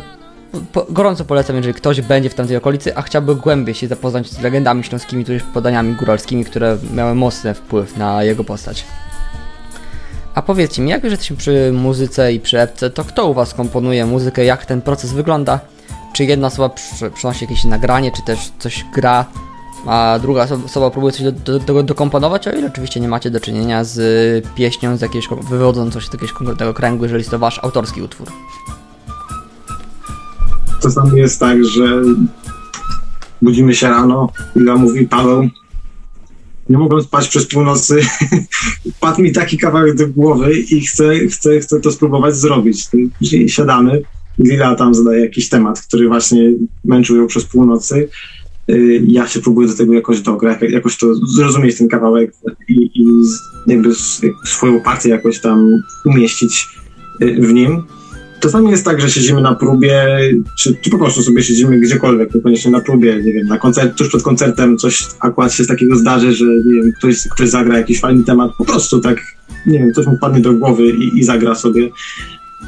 [0.73, 4.41] po, gorąco polecam, jeżeli ktoś będzie w tamtej okolicy, a chciałby głębiej się zapoznać z
[4.41, 8.85] legendami śląskimi, tudzież podaniami góralskimi, które miały mocny wpływ na jego postać.
[10.37, 13.53] A powiedzcie mi, jak już jesteśmy przy muzyce i przy epce, to kto u Was
[13.53, 15.59] komponuje muzykę, jak ten proces wygląda?
[16.13, 19.25] Czy jedna osoba przy, przynosi jakieś nagranie, czy też coś gra,
[19.85, 23.39] a druga osoba próbuje coś do, do, do, dokomponować, o ile oczywiście nie macie do
[23.39, 27.59] czynienia z pieśnią z jakiegoś, wywodzącą się z jakiegoś konkretnego kręgu, jeżeli jest to Wasz
[27.63, 28.27] autorski utwór?
[30.81, 32.01] Czasami jest tak, że
[33.41, 35.49] budzimy się rano, Ila mówi Paweł,
[36.69, 37.99] nie mogłem spać przez północy.
[38.99, 42.87] Padł mi taki kawałek do głowy i chcę, chcę, chcę to spróbować zrobić.
[43.19, 44.01] Później siadamy,
[44.39, 46.53] Lila tam zadaje jakiś temat, który właśnie
[46.85, 48.09] męczył ją przez północy.
[48.71, 52.31] Y, ja się próbuję do tego jakoś dograć, jakoś to zrozumieć ten kawałek
[52.69, 53.05] i, i
[53.67, 53.89] jakby
[54.45, 55.71] swoją partię jakoś tam
[56.05, 56.67] umieścić
[57.21, 57.83] y, w nim.
[58.39, 60.19] Czasami jest tak, że siedzimy na próbie,
[60.55, 64.07] czy, czy po prostu sobie siedzimy gdziekolwiek, niekoniecznie na próbie, nie wiem, na koncert, tuż
[64.07, 67.99] przed koncertem coś akurat się z takiego zdarzy, że nie wiem, ktoś, ktoś zagra jakiś
[67.99, 69.17] fajny temat, po prostu tak,
[69.65, 71.89] nie wiem, coś mu padnie do głowy i, i zagra sobie.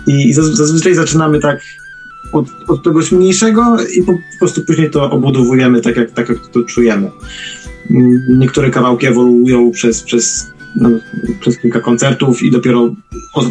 [0.07, 1.59] I, i zazwyczaj zaczynamy tak
[2.31, 6.47] od, od czegoś mniejszego i po, po, prostu później to obudowujemy tak, jak, tak, jak
[6.47, 7.11] to czujemy.
[7.91, 10.89] Mm, niektóre kawałki ewoluują przez, przez no,
[11.39, 12.95] przez kilka koncertów i dopiero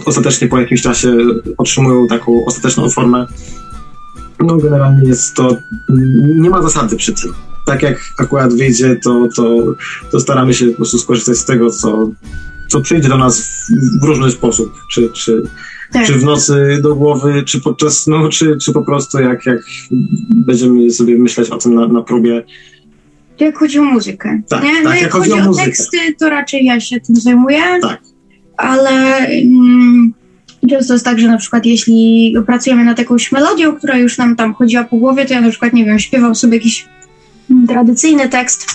[0.05, 1.17] ostatecznie po jakimś czasie
[1.59, 3.27] otrzymują taką ostateczną formę.
[4.41, 5.57] No generalnie jest to,
[6.37, 7.33] nie ma zasady przy tym.
[7.67, 9.75] Tak jak akurat wyjdzie, to, to,
[10.11, 12.11] to staramy się po prostu skorzystać z tego, co,
[12.69, 14.73] co przyjdzie do nas w, w różny sposób.
[14.91, 15.43] Czy, czy,
[15.93, 16.07] tak.
[16.07, 19.61] czy w nocy do głowy, czy podczas snu, czy, czy po prostu jak, jak
[20.31, 22.45] będziemy sobie myśleć o tym na, na próbie,
[23.45, 24.41] jak chodzi o muzykę.
[24.49, 24.83] Tak, nie?
[24.83, 27.63] No tak, jak, chodzi, o, o teksty, to raczej ja się tym zajmuję.
[27.83, 28.01] Tak.
[28.57, 30.15] Ale mm,
[30.71, 34.55] często jest tak, że na przykład jeśli pracujemy nad jakąś melodią, która już nam tam
[34.55, 36.87] chodziła po głowie, to ja na przykład, nie wiem, śpiewam sobie jakiś
[37.69, 38.67] tradycyjny tekst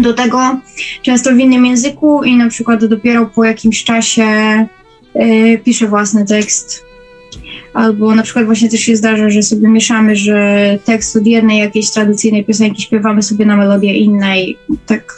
[0.00, 0.60] do tego,
[1.02, 4.24] często w innym języku i na przykład dopiero po jakimś czasie
[5.16, 6.85] y, piszę własny tekst
[7.74, 11.90] Albo na przykład właśnie też się zdarza, że sobie mieszamy, że tekst od jednej jakiejś
[11.90, 14.56] tradycyjnej piosenki śpiewamy sobie na melodię innej.
[14.86, 15.14] Tak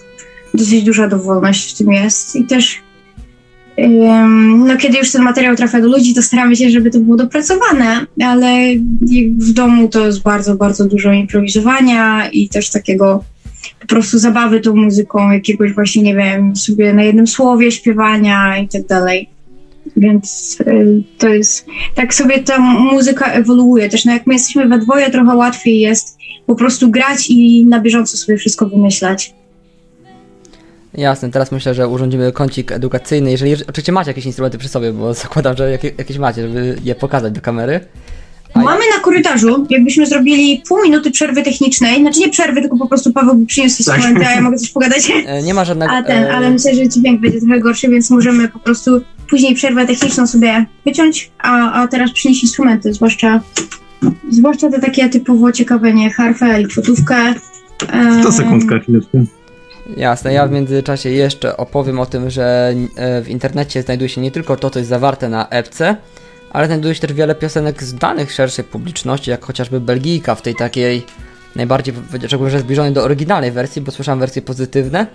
[0.54, 2.36] dosyć duża dowolność w tym jest.
[2.36, 2.82] I też
[4.66, 8.06] no, kiedy już ten materiał trafia do ludzi, to staramy się, żeby to było dopracowane,
[8.24, 8.74] ale
[9.38, 13.24] w domu to jest bardzo, bardzo dużo improwizowania i też takiego
[13.80, 18.68] po prostu zabawy tą muzyką, jakiegoś właśnie, nie wiem, sobie na jednym słowie śpiewania i
[18.68, 19.28] tak dalej.
[19.96, 23.88] Więc y, to jest, tak sobie ta muzyka ewoluuje.
[23.88, 27.80] Też no jak my jesteśmy we dwoje, trochę łatwiej jest po prostu grać i na
[27.80, 29.34] bieżąco sobie wszystko wymyślać.
[30.94, 33.30] Jasne, teraz myślę, że urządzimy kącik edukacyjny.
[33.30, 37.32] Jeżeli oczywiście macie jakieś instrumenty przy sobie, bo zakładam, że jakieś macie, żeby je pokazać
[37.32, 37.80] do kamery.
[38.54, 42.86] A Mamy na korytarzu, jakbyśmy zrobili pół minuty przerwy technicznej, znaczy nie przerwy, tylko po
[42.86, 43.96] prostu Paweł by przyniósł tak.
[43.96, 45.12] instrumenty, a ja mogę coś pogadać.
[45.26, 45.92] E, nie ma żadnego...
[45.92, 49.86] A ten, ale myślę, że dźwięk będzie trochę gorszy, więc możemy po prostu później przerwę
[49.86, 53.40] techniczną sobie wyciąć, a, a teraz przynieść instrumenty, zwłaszcza
[54.30, 57.34] zwłaszcza te takie typowo ciekawe, nie, harfę i kwotówkę.
[58.22, 59.24] To sekundka chwileczkę.
[59.96, 64.30] Jasne, ja w międzyczasie jeszcze opowiem o tym, że e, w internecie znajduje się nie
[64.30, 65.96] tylko to, co jest zawarte na epce,
[66.50, 71.02] ale znajduje się też wiele piosenek znanych szerszej publiczności, jak chociażby Belgijka w tej takiej
[71.56, 75.06] najbardziej, rzekłbym, że zbliżonej do oryginalnej wersji, bo słyszałem wersje pozytywne,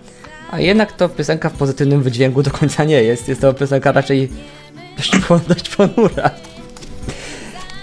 [0.53, 3.27] a jednak to piosenka w pozytywnym wydźwięku do końca nie jest.
[3.27, 4.29] Jest to piosenka raczej
[4.97, 5.11] dość,
[5.77, 6.29] ponura.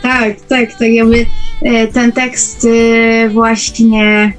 [0.03, 1.27] Tak, tak, tak jakby
[1.63, 4.33] e, ten tekst e, właśnie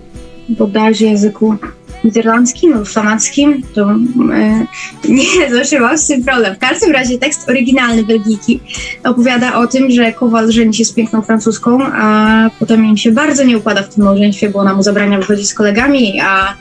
[0.50, 1.56] bodajże języku
[2.04, 4.66] niderlandzkim lub flamackim, to e,
[5.10, 6.56] nie zawsze mam z tym problem.
[6.56, 8.60] W każdym razie tekst oryginalny Belgijki
[9.04, 13.44] opowiada o tym, że Kowal żeni się z piękną francuską, a potem im się bardzo
[13.44, 16.54] nie układa w tym małżeństwie, bo ona mu zabrania wychodzić z kolegami, a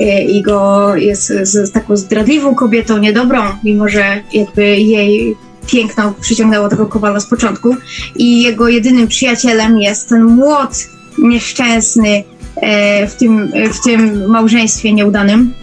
[0.00, 6.68] e, i go jest z taką zdradliwą kobietą, niedobrą, mimo że jakby jej piękno przyciągnęło
[6.68, 7.76] tego Kowala z początku
[8.16, 12.24] i jego jedynym przyjacielem jest ten młot nieszczęsny,
[12.62, 15.54] E, w tym, w tym małżeństwie nieudanym.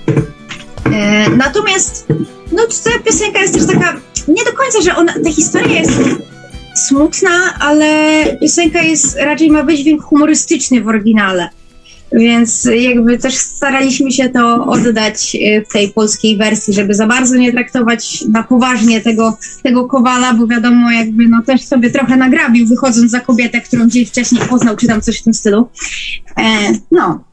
[0.85, 2.07] E, natomiast
[2.51, 3.93] no, ta piosenka jest też taka,
[4.27, 5.99] nie do końca, że ona, ta historia jest
[6.75, 7.87] smutna, ale
[8.41, 11.49] piosenka jest, raczej ma wydźwięk humorystyczny w oryginale.
[12.11, 15.37] Więc jakby też staraliśmy się to oddać
[15.69, 20.47] w tej polskiej wersji, żeby za bardzo nie traktować na poważnie tego, tego Kowala, bo
[20.47, 24.87] wiadomo, jakby no też sobie trochę nagrabił, wychodząc za kobietę, którą gdzieś wcześniej poznał, czy
[24.87, 25.69] tam coś w tym stylu.
[26.37, 26.43] E,
[26.91, 27.23] no,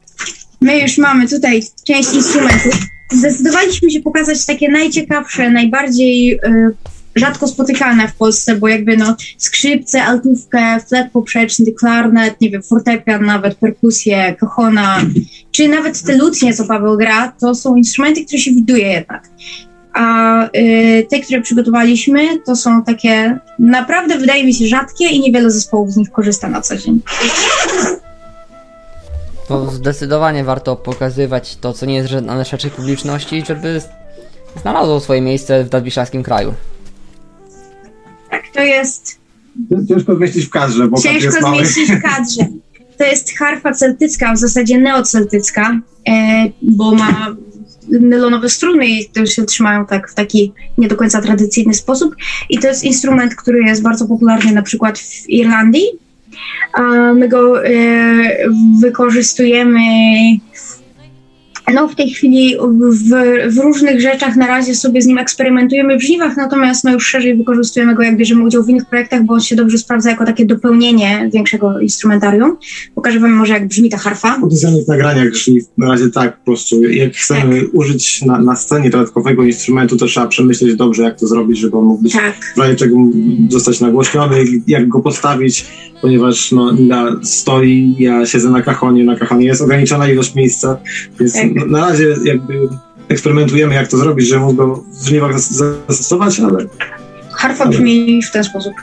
[0.61, 2.73] my już mamy tutaj część instrumentów.
[3.11, 6.39] Zdecydowaliśmy się pokazać takie najciekawsze, najbardziej y,
[7.15, 13.25] rzadko spotykane w Polsce, bo jakby no skrzypce, altówkę, flet poprzeczny, klarnet, nie wiem, fortepian
[13.25, 15.01] nawet, perkusję, kochona,
[15.51, 19.29] czy nawet te lutnie, co Paweł gra, to są instrumenty, które się widuje jednak.
[19.93, 25.51] A y, te, które przygotowaliśmy, to są takie naprawdę, wydaje mi się, rzadkie i niewiele
[25.51, 27.01] zespołów z nich korzysta na co dzień.
[29.47, 33.81] To zdecydowanie warto pokazywać to, co nie jest na szerszej publiczności, żeby
[34.61, 36.53] znalazło swoje miejsce w nadwiślańskim kraju.
[38.33, 39.19] Tak, to jest...
[39.89, 42.45] Ciężko zmieścić w kadrze, bo Ciężko jest zmieścić w kadrze.
[42.97, 47.35] To jest harfa celtycka, w zasadzie neoceltycka, e, bo ma
[47.89, 52.15] nylonowe struny i to się trzymają tak w taki nie do końca tradycyjny sposób.
[52.49, 55.87] I to jest instrument, który jest bardzo popularny na przykład w Irlandii,
[57.15, 57.71] My go e,
[58.81, 59.81] wykorzystujemy
[61.73, 62.55] no w tej chwili
[62.91, 63.09] w,
[63.55, 67.37] w, różnych rzeczach na razie sobie z nim eksperymentujemy w żniwach, natomiast no już szerzej
[67.37, 70.45] wykorzystujemy go, jak bierzemy udział w innych projektach, bo on się dobrze sprawdza jako takie
[70.45, 72.57] dopełnienie większego instrumentarium.
[72.95, 74.39] Pokażę wam może, jak brzmi ta harfa.
[74.85, 76.83] W nagraniach żniw na razie tak po prostu.
[76.83, 77.73] Jak chcemy tak.
[77.73, 81.85] użyć na, na, scenie dodatkowego instrumentu, to trzeba przemyśleć dobrze, jak to zrobić, żeby on
[81.85, 82.53] mógł być tak.
[82.55, 82.95] w razie czego
[83.49, 85.65] zostać nagłośniony, jak go postawić,
[86.03, 90.77] ponieważ no, Lila stoi, ja siedzę na kachonie, na kachonie jest ograniczona ilość miejsca,
[91.19, 91.53] więc tak.
[91.53, 92.69] na, na razie jakby
[93.09, 96.65] eksperymentujemy, jak to zrobić, żeby mógł go w żniwach zastosować, ale...
[97.31, 98.73] Harfa brzmi w ten sposób.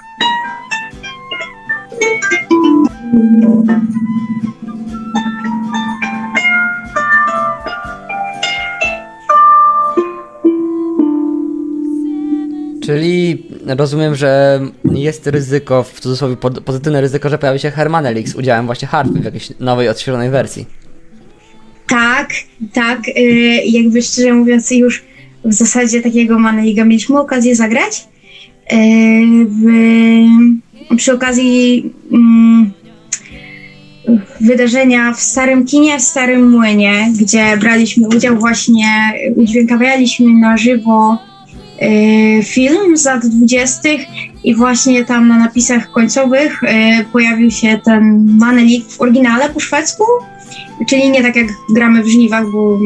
[12.82, 18.66] Czyli rozumiem, że jest ryzyko, w cudzysłowie pozytywne ryzyko, że pojawi się Hermanelix z udziałem
[18.66, 20.66] właśnie harfy w jakiejś nowej, odświeżonej wersji.
[21.88, 22.30] Tak,
[22.72, 23.08] tak.
[23.08, 25.02] Y, jakby szczerze mówiąc, już
[25.44, 28.08] w zasadzie takiego Maneliga mieliśmy okazję zagrać.
[28.72, 28.76] Y,
[29.48, 32.72] w, przy okazji mm,
[34.40, 41.29] wydarzenia w Starym Kinie, w Starym Młynie, gdzie braliśmy udział właśnie, udźwiękawialiśmy na żywo y,
[42.44, 43.88] film z lat 20.
[44.44, 46.60] i właśnie tam na napisach końcowych
[47.12, 50.04] pojawił się ten Manelik w oryginale po szwedzku
[50.88, 52.78] Czyli nie tak jak gramy w żniwach, bo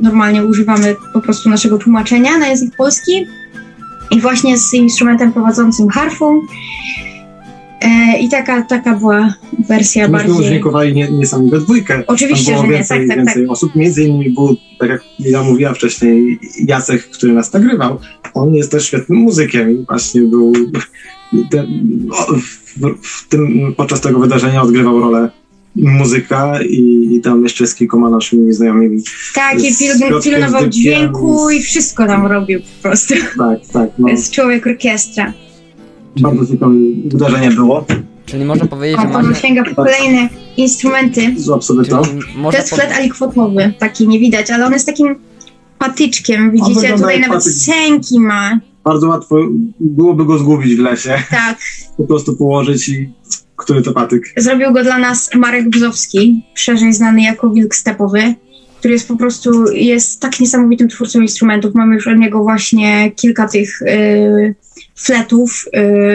[0.00, 3.26] normalnie używamy po prostu naszego tłumaczenia na język polski.
[4.10, 6.40] I właśnie z instrumentem prowadzącym harfą.
[7.84, 9.34] E, I taka, taka była
[9.68, 10.30] wersja Myśmy bardziej...
[10.30, 12.02] Myśmy udźwiękowali nie, nie sami we dwójkę.
[12.06, 13.06] Oczywiście, Tam było że więcej, nie.
[13.06, 13.52] Tak, tak, więcej tak.
[13.52, 13.74] osób.
[13.74, 17.98] Między innymi był, tak jak Lila mówiła wcześniej, Jacek, który nas nagrywał.
[18.34, 20.52] On jest też świetnym muzykiem i właśnie był...
[21.50, 21.66] Ten,
[22.76, 25.30] w, w tym, podczas tego wydarzenia odgrywał rolę
[25.76, 29.02] muzyka i, i tam jeszcze z kilkoma naszymi znajomymi.
[29.34, 33.14] Tak, i pil, pilnował dźwięku i wszystko tam robił po prostu.
[33.38, 33.90] Tak, tak.
[33.98, 34.08] No.
[34.08, 35.32] Jest człowiek orkiestra.
[36.20, 36.74] Bardzo ciekawe
[37.06, 37.86] wydarzenie było.
[38.26, 39.34] Czyli można powiedzieć, że mamy...
[39.34, 41.34] sięga po kolejne instrumenty.
[41.36, 42.02] Złap sobie to.
[42.42, 45.16] To jest flet alikwotowy, taki nie widać, ale on jest takim
[45.78, 46.92] patyczkiem, widzicie?
[46.92, 47.52] Tutaj nawet patyk.
[47.52, 48.60] sęki ma.
[48.84, 49.36] Bardzo łatwo
[49.80, 51.22] byłoby go zgubić w lesie.
[51.30, 51.58] Tak.
[51.96, 53.12] Po prostu położyć i
[53.56, 54.32] który to patyk?
[54.36, 58.34] Zrobił go dla nas Marek Bzowski, szerzej znany jako Wilk Stepowy,
[58.78, 61.74] który jest po prostu, jest tak niesamowitym twórcą instrumentów.
[61.74, 64.54] Mamy już od niego właśnie kilka tych y,
[64.96, 65.64] fletów,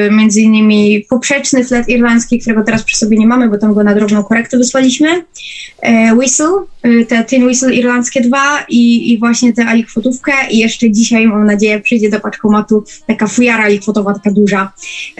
[0.07, 3.83] y, między innymi poprzeczny flet irlandzki, którego teraz przy sobie nie mamy, bo tam go
[3.83, 5.09] na drobną korektę wysłaliśmy.
[5.17, 10.31] Y, whistle, y, te Tin Whistle irlandzkie dwa i, i właśnie tę alikwotówkę.
[10.51, 14.71] I jeszcze dzisiaj mam nadzieję przyjdzie do paczkomatu taka fujara alikwotowa, taka duża,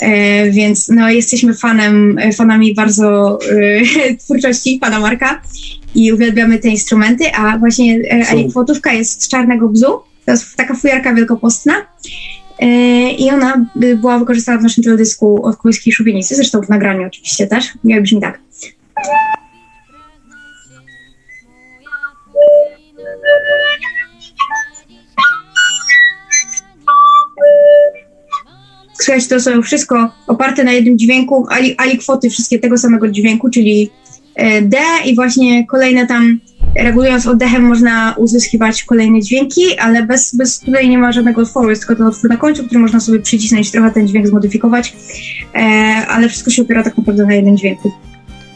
[0.02, 5.42] y, więc no jesteśmy fanem, fanami bardzo y, twórczości pana Marka
[5.96, 10.74] i uwielbiamy te instrumenty, a właśnie y, alikwotówka jest z czarnego bzu, to jest taka
[10.74, 11.74] fujarka wielkopostna.
[11.74, 12.39] E,
[13.18, 17.66] I ona była wykorzystana w naszym teledysku od Kujskiej Szubienicy, zresztą w nagraniu oczywiście też.
[17.84, 18.40] Miało brzmi tak.
[28.94, 33.50] Słuchajcie, to są wszystko oparte na jednym dźwięku, ali, ali kwoty wszystkie tego samego dźwięku,
[33.50, 33.90] czyli
[34.36, 36.40] e, D i właśnie kolejne tam
[36.76, 41.82] regulując oddechem można uzyskiwać kolejne dźwięki, ale bez, bez tutaj nie ma żadnego otworu, jest
[41.82, 44.96] tylko ten otwór na końcu, który można sobie przycisnąć, trochę ten dźwięk zmodyfikować,
[45.56, 45.60] e,
[46.08, 47.92] ale wszystko się opiera tak naprawdę na jednym dźwięku.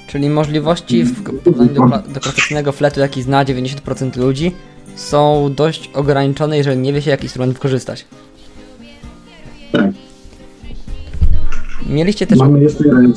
[0.07, 4.51] Czyli możliwości w porównaniu do, do klasycznego fletu, jaki zna 90% ludzi,
[4.95, 8.05] są dość ograniczone, jeżeli nie wie się, jaki instrument wykorzystać.
[9.71, 9.91] Tak.
[11.89, 12.39] Mieliście też...
[12.39, 13.13] Mamy jeszcze jeden...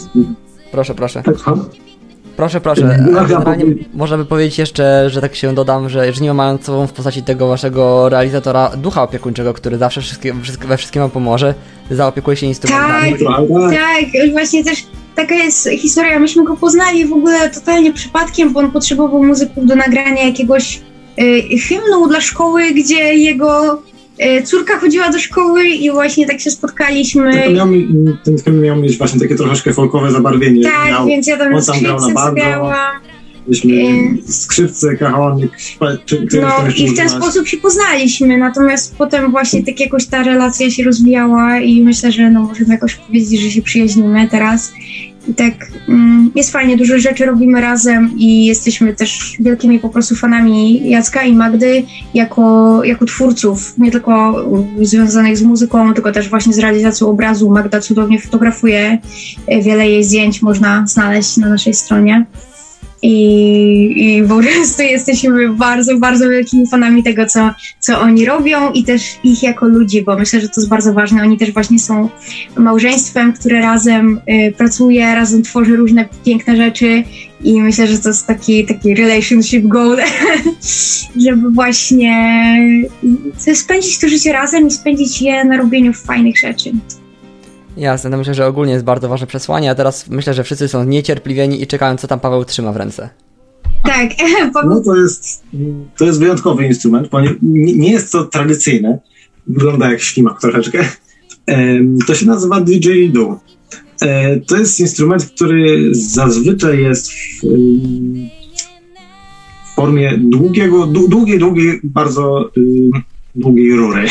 [0.73, 1.23] Proszę, proszę.
[1.23, 1.37] Tak?
[2.37, 2.99] Proszę, proszę.
[3.29, 3.65] Generalnie
[3.95, 7.49] można by powiedzieć jeszcze, że tak się dodam, że Żniwo mają sobą w postaci tego
[7.49, 11.55] waszego realizatora ducha opiekuńczego, który zawsze wszystkie, wszystkie, we wszystkim wam pomoże,
[11.91, 13.13] zaopiekuje się instrumentami.
[13.13, 13.19] Tak,
[14.13, 16.19] tak, właśnie też taka jest historia.
[16.19, 20.81] Myśmy go poznali w ogóle totalnie przypadkiem, bo on potrzebował muzyków do nagrania jakiegoś
[21.19, 23.83] y, hymnu dla szkoły, gdzie jego
[24.45, 27.33] córka chodziła do szkoły i właśnie tak się spotkaliśmy.
[27.33, 27.69] Tak, miał,
[28.25, 30.63] ten film miał mieć właśnie takie troszeczkę folkowe zabarwienie.
[30.63, 32.73] Tak, miał, więc ja tam on sam grał na bardzo.
[33.49, 33.73] Myśmy
[34.29, 35.51] skrzypce, kahonik,
[36.05, 40.23] czy, czy No i w ten sposób się poznaliśmy, natomiast potem właśnie tak jakoś ta
[40.23, 44.73] relacja się rozwijała i myślę, że no możemy jakoś powiedzieć, że się przyjaźnimy teraz.
[45.37, 45.55] Tak
[45.89, 51.23] mm, jest fajnie, dużo rzeczy robimy razem i jesteśmy też wielkimi po prostu fanami Jacka
[51.23, 54.45] i Magdy jako, jako twórców, nie tylko
[54.83, 57.51] związanych z muzyką, tylko też właśnie z realizacją obrazu.
[57.51, 58.99] Magda cudownie fotografuje,
[59.63, 62.27] wiele jej zdjęć można znaleźć na naszej stronie.
[63.03, 64.41] I, I po
[64.83, 70.03] jesteśmy bardzo, bardzo wielkimi fanami tego, co, co oni robią i też ich jako ludzi,
[70.03, 71.23] bo myślę, że to jest bardzo ważne.
[71.23, 72.09] Oni też właśnie są
[72.57, 77.03] małżeństwem, które razem y, pracuje, razem tworzy różne piękne rzeczy
[77.45, 79.99] i myślę, że to jest taki, taki relationship goal,
[81.27, 82.13] żeby właśnie
[83.55, 86.73] spędzić to życie razem i spędzić je na robieniu fajnych rzeczy.
[87.77, 90.85] Jasne, to myślę, że ogólnie jest bardzo ważne przesłanie, a teraz myślę, że wszyscy są
[90.85, 93.11] niecierpliwieni i czekają, co tam Paweł trzyma w ręce.
[93.85, 94.11] Tak.
[94.69, 95.43] No to jest,
[95.97, 98.99] to jest wyjątkowy instrument, bo nie, nie jest to tradycyjne.
[99.47, 100.89] Wygląda jak ślimak troszeczkę.
[102.07, 103.41] To się nazywa didgeridoo.
[104.03, 107.43] E, to jest instrument, który zazwyczaj jest w,
[109.65, 112.51] w formie długiego, długiej, długiej, bardzo
[113.35, 114.07] długiej rury,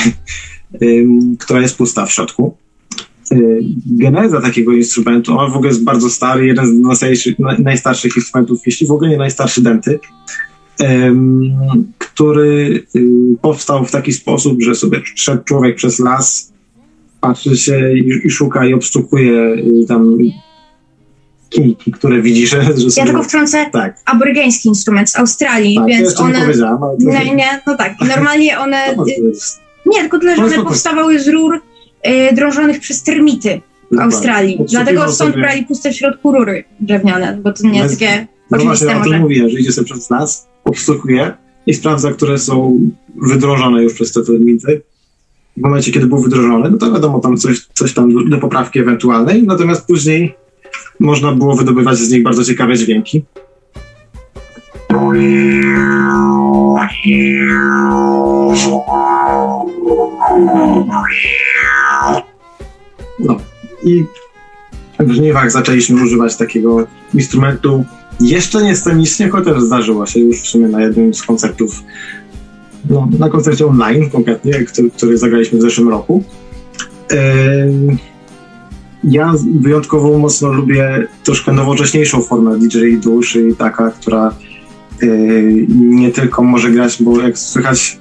[1.40, 2.58] która jest pusta w środku.
[3.32, 7.00] Y, geneza takiego instrumentu, on w ogóle jest bardzo stary, jeden z
[7.60, 10.00] najstarszych instrumentów, jeśli w ogóle nie najstarszy denty,
[11.98, 13.02] który y,
[13.42, 16.54] powstał w taki sposób, że sobie szedł człowiek przez las,
[17.22, 17.94] patrzy się
[18.26, 20.18] i, szuka i obstukuje y, tam
[21.50, 22.88] kijki, które widzi, że, że.
[22.98, 24.00] Ja tylko wtrącę tak.
[24.06, 26.48] aborygeński instrument z Australii, tak, więc one...
[27.00, 28.96] Nie, nie, nie, no tak, normalnie one...
[29.86, 31.62] Nie, tylko tyle, że one powstawały z rur
[32.34, 34.60] drążonych przez termity w Australii.
[34.70, 35.44] Dlatego stąd sobie...
[35.44, 39.20] brali puste w środku rury drewniane, bo to nie jest takie no oczywiste właśnie, może.
[39.20, 41.34] mówię, że idzie sobie przez nas, obstukuje
[41.68, 42.80] i sprawdza, które są
[43.16, 44.82] wydrożone już przez te termity.
[45.58, 49.44] W momencie, kiedy był wydrożony, no to wiadomo, tam coś, coś tam do poprawki ewentualnej,
[49.44, 50.36] natomiast później
[51.00, 53.24] można było wydobywać z nich bardzo ciekawe dźwięki.
[63.86, 64.06] I
[65.00, 67.86] w żniwach zaczęliśmy używać takiego instrumentu
[68.20, 71.84] jeszcze nie scenicznie, chociaż zdarzyło się już w sumie na jednym z koncertów,
[72.90, 76.24] no, na koncercie online konkretnie, który, który zagraliśmy w zeszłym roku.
[79.04, 84.36] Ja wyjątkowo mocno lubię troszkę nowocześniejszą formę didgeridoo, czyli taka, która
[85.02, 88.00] yy, nie tylko może grać, bo jak słychać,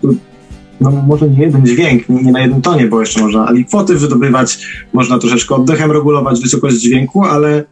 [0.81, 4.59] no może nie jeden dźwięk, nie, nie na jednym tonie, bo jeszcze można alikwoty wydobywać,
[4.93, 7.65] można troszeczkę oddechem regulować wysokość dźwięku, ale,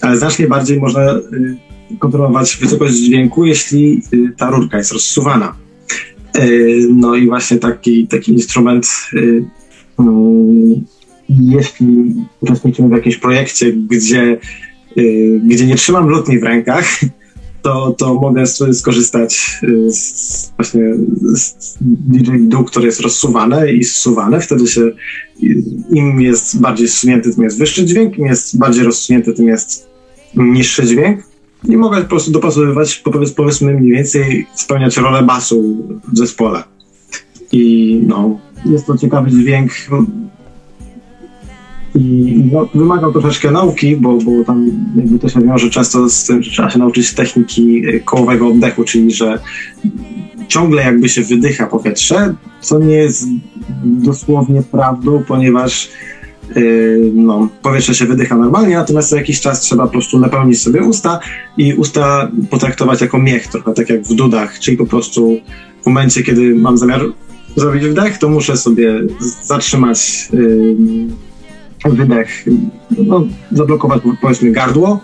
[0.00, 1.56] ale znacznie bardziej można yy,
[1.98, 5.54] kontrolować wysokość dźwięku, jeśli yy, ta rurka jest rozsuwana.
[6.88, 8.88] No i właśnie taki, taki instrument
[9.98, 10.84] mm,
[11.38, 14.38] jeśli uczestniczymy w jakimś projekcie, gdzie,
[14.98, 17.00] y, gdzie nie trzymam lutni w rękach,
[17.62, 20.82] to, to mogę skorzystać y, z, właśnie
[21.34, 24.40] z didgeridoo, które jest rozsuwane i zsuwane.
[24.40, 24.90] Wtedy się
[25.90, 29.88] im jest bardziej zsunięty, tym jest wyższy dźwięk, im jest bardziej rozsunięty, tym jest
[30.34, 31.20] niższy dźwięk.
[31.68, 33.02] I mogę po prostu dopasowywać,
[33.36, 35.76] powiedzmy mniej więcej spełniać rolę basu
[36.12, 36.62] w zespole.
[37.52, 39.72] I no, jest to ciekawy dźwięk,
[41.94, 46.42] i no, wymagał troszeczkę nauki, bo, bo tam jakby to się wiąże często z tym,
[46.42, 49.38] że trzeba się nauczyć techniki e, kołowego oddechu, czyli że
[50.48, 53.28] ciągle jakby się wydycha powietrze, co nie jest
[53.84, 55.90] dosłownie prawdą, ponieważ
[56.56, 60.82] yy, no, powietrze się wydycha normalnie, natomiast co jakiś czas trzeba po prostu napełnić sobie
[60.82, 61.20] usta
[61.56, 65.40] i usta potraktować jako miech, trochę tak jak w dudach, czyli po prostu
[65.82, 67.00] w momencie, kiedy mam zamiar
[67.56, 69.00] zrobić wdech, to muszę sobie
[69.42, 70.76] zatrzymać yy,
[71.84, 72.44] wydech,
[73.06, 75.00] no, zablokować powiedzmy gardło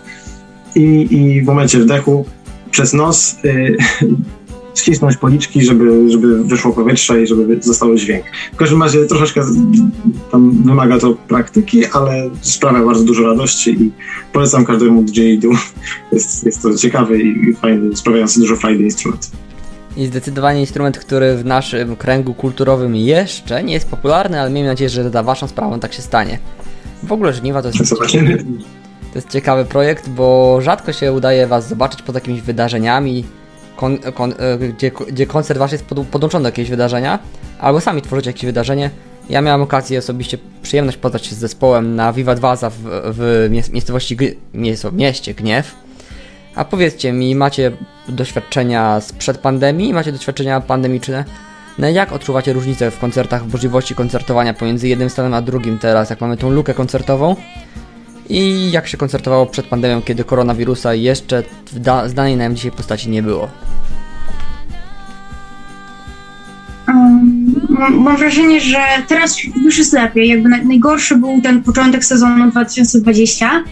[0.75, 2.25] i, i w momencie wdechu
[2.71, 3.77] przez nos y,
[4.79, 8.25] ścisnąć policzki, żeby, żeby wyszło powietrze i żeby został dźwięk.
[8.53, 9.41] W każdym razie troszeczkę
[10.31, 13.91] tam wymaga to praktyki, ale sprawia bardzo dużo radości i
[14.33, 15.51] polecam każdemu DJ-du.
[16.11, 19.31] Jest, jest to ciekawy i fajny, sprawiający dużo frajdy instrument.
[19.97, 24.89] I zdecydowanie instrument, który w naszym kręgu kulturowym jeszcze nie jest popularny, ale miejmy nadzieję,
[24.89, 26.39] że za waszą sprawą tak się stanie.
[27.03, 28.37] W ogóle żniwa to jest, ciekawy,
[29.11, 33.25] to jest ciekawy projekt, bo rzadko się udaje was zobaczyć pod jakimiś wydarzeniami,
[33.75, 37.19] kon, kon, e, gdzie, gdzie koncert wasz jest pod, podłączony do jakiegoś wydarzenia,
[37.59, 38.89] albo sami tworzycie jakieś wydarzenie.
[39.29, 42.71] Ja miałem okazję osobiście przyjemność poznać się z zespołem na Viva 2 w,
[43.03, 44.17] w miejscowości,
[44.93, 45.75] mieście Gniew.
[46.55, 47.71] A powiedzcie mi, macie
[48.09, 51.25] doświadczenia sprzed pandemii, macie doświadczenia pandemiczne?
[51.79, 56.09] No jak odczuwacie różnicę w koncertach, w możliwości koncertowania pomiędzy jednym stanem a drugim teraz,
[56.09, 57.35] jak mamy tą lukę koncertową?
[58.29, 63.09] I jak się koncertowało przed pandemią, kiedy koronawirusa jeszcze w da- znanej nam dzisiaj postaci
[63.09, 63.49] nie było?
[67.77, 70.29] Mam wrażenie, że teraz już jest lepiej.
[70.29, 73.63] Jakby najgorszy był ten początek sezonu 2020,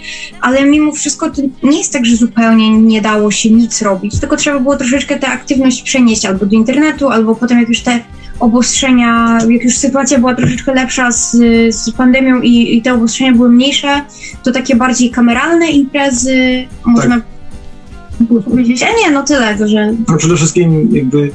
[0.42, 4.38] ale mimo wszystko to nie jest tak, że zupełnie nie dało się nic robić, tylko
[4.38, 8.00] trzeba było troszeczkę tę aktywność przenieść albo do internetu, albo potem jak już te
[8.40, 11.32] obostrzenia, jak już sytuacja była troszeczkę lepsza z,
[11.76, 14.02] z pandemią i, i te obostrzenia były mniejsze,
[14.44, 18.44] to takie bardziej kameralne imprezy, można tak.
[18.44, 19.94] powiedzieć, a nie, no tyle, że...
[20.08, 21.32] No przede wszystkim jakby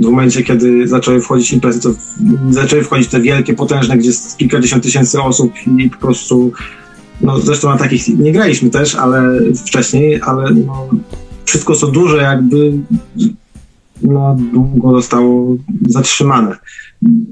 [0.00, 1.90] w momencie, kiedy zaczęły wchodzić imprezy, to
[2.50, 6.52] zaczęły wchodzić te wielkie, potężne, gdzie jest kilkadziesiąt tysięcy osób i po prostu,
[7.20, 10.88] no zresztą na takich nie graliśmy też, ale wcześniej, ale no,
[11.44, 12.72] wszystko co duże jakby
[14.02, 15.56] no, długo zostało
[15.88, 16.56] zatrzymane.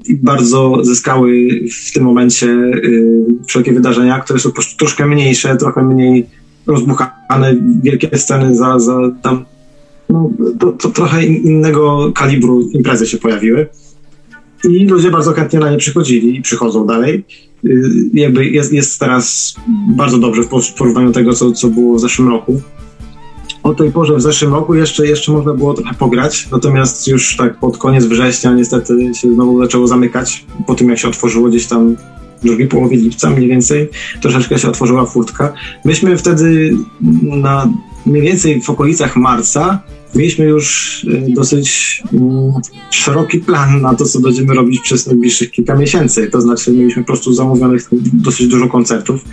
[0.05, 1.49] I bardzo zyskały
[1.87, 6.25] w tym momencie y, wszelkie wydarzenia, które są po prostu troszkę mniejsze, trochę mniej
[6.67, 9.45] rozbuchane, wielkie sceny za, za tam
[10.09, 10.29] no,
[10.59, 13.67] to, to trochę innego kalibru imprezy się pojawiły.
[14.63, 17.23] I ludzie bardzo chętnie na nie przychodzili i przychodzą dalej.
[17.65, 19.55] Y, jakby jest, jest teraz
[19.95, 22.61] bardzo dobrze w porównaniu do tego, co, co było w zeszłym roku.
[23.63, 27.59] O tej porze w zeszłym roku jeszcze, jeszcze można było trochę pograć, natomiast już tak
[27.59, 30.45] pod koniec września niestety się znowu zaczęło zamykać.
[30.67, 31.95] Po tym jak się otworzyło gdzieś tam
[32.41, 33.89] w drugiej połowie lipca mniej więcej,
[34.21, 35.53] troszeczkę się otworzyła furtka.
[35.85, 36.77] Myśmy wtedy
[37.21, 37.69] na
[38.05, 39.83] mniej więcej w okolicach marca
[40.15, 42.51] mieliśmy już y, dosyć mm,
[42.89, 46.29] szeroki plan na to, co będziemy robić przez najbliższych kilka miesięcy.
[46.31, 49.25] To znaczy, mieliśmy po prostu zamówionych dosyć dużo koncertów.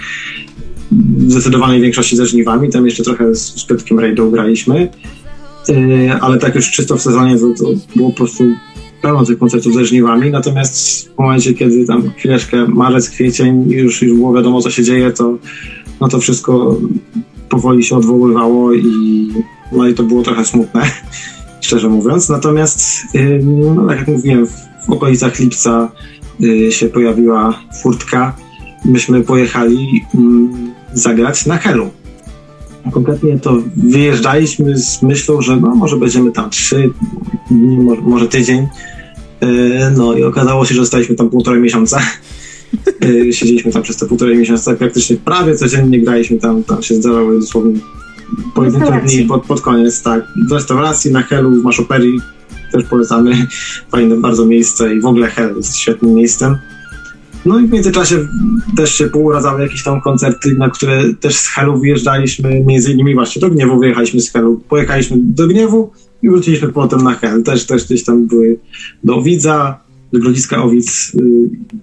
[0.93, 4.89] W zdecydowanej większości ze żniwami, tam jeszcze trochę z, z Piotrkiem Rejdą graliśmy,
[5.69, 8.45] y, ale tak już czysto w sezonie to, to było po prostu
[9.03, 14.17] pełno tych koncertów ze żniwami, natomiast w momencie, kiedy tam chwileczkę marzec, kwiecień już, już
[14.17, 15.39] było wiadomo, co się dzieje, to
[16.01, 16.79] no to wszystko
[17.49, 19.29] powoli się odwoływało i,
[19.73, 20.83] no i to było trochę smutne,
[21.61, 22.29] szczerze mówiąc.
[22.29, 23.03] Natomiast,
[23.75, 24.47] no, tak jak mówiłem,
[24.87, 25.93] w okolicach lipca
[26.41, 28.37] y, się pojawiła furtka.
[28.85, 30.05] Myśmy pojechali
[30.93, 31.91] zagrać na Helu.
[32.93, 36.91] Konkretnie to wyjeżdżaliśmy z myślą, że no, może będziemy tam trzy
[37.51, 38.67] dni, może tydzień.
[39.43, 42.01] Y, no i okazało się, że zostaliśmy tam półtorej miesiąca.
[43.05, 46.95] Y, siedzieliśmy tam przez te półtorej miesiąca, tak praktycznie prawie codziennie graliśmy tam, tam się
[46.95, 47.81] zdarzały dosłownie
[48.55, 50.25] pojedyncze dni pod, pod koniec, tak.
[50.49, 52.21] W restauracji na Helu w Maszoperii
[52.73, 53.47] też polecamy.
[53.91, 56.57] Fajne bardzo miejsce i w ogóle Hel jest świetnym miejscem.
[57.45, 58.29] No i w międzyczasie
[58.77, 63.41] też się pouradzały jakieś tam koncerty, na które też z Helu wyjeżdżaliśmy, między innymi właśnie
[63.41, 64.61] do Gniewu wyjechaliśmy z Helu.
[64.69, 65.91] Pojechaliśmy do Gniewu
[66.23, 67.43] i wróciliśmy potem na Hel.
[67.43, 68.59] Też, też gdzieś tam były
[69.05, 69.81] do Widza,
[70.13, 71.13] do Grodziska Owic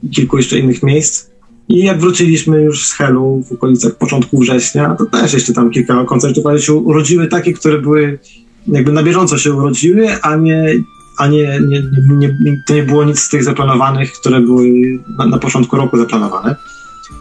[0.04, 1.30] i kilku jeszcze innych miejsc.
[1.70, 6.06] I jak wróciliśmy już z Helu w okolicach początku września, to też jeszcze tam kilka
[6.06, 8.20] koncertów, ale się urodziły takie, które były
[8.68, 10.74] jakby na bieżąco się urodziły, a nie,
[11.18, 11.84] a nie, nie,
[12.18, 14.70] nie, nie to nie było nic z tych zaplanowanych, które były
[15.18, 16.56] na, na początku roku zaplanowane.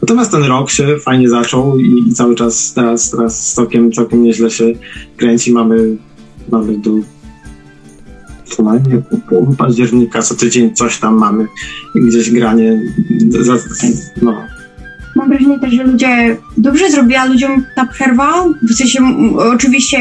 [0.03, 4.51] Natomiast ten rok się fajnie zaczął i, i cały czas teraz, teraz całkiem, całkiem nieźle
[4.51, 4.65] się
[5.17, 5.53] kręci.
[5.53, 5.97] Mamy,
[6.51, 6.91] mamy do
[8.51, 11.47] co najmniej połowy października, co tydzień coś tam mamy,
[11.95, 12.81] gdzieś granie.
[14.23, 14.35] No.
[15.17, 18.45] Mam wrażenie też, że ludzie dobrze zrobiła ludziom ta przerwa.
[18.71, 19.01] W sensie
[19.37, 19.99] oczywiście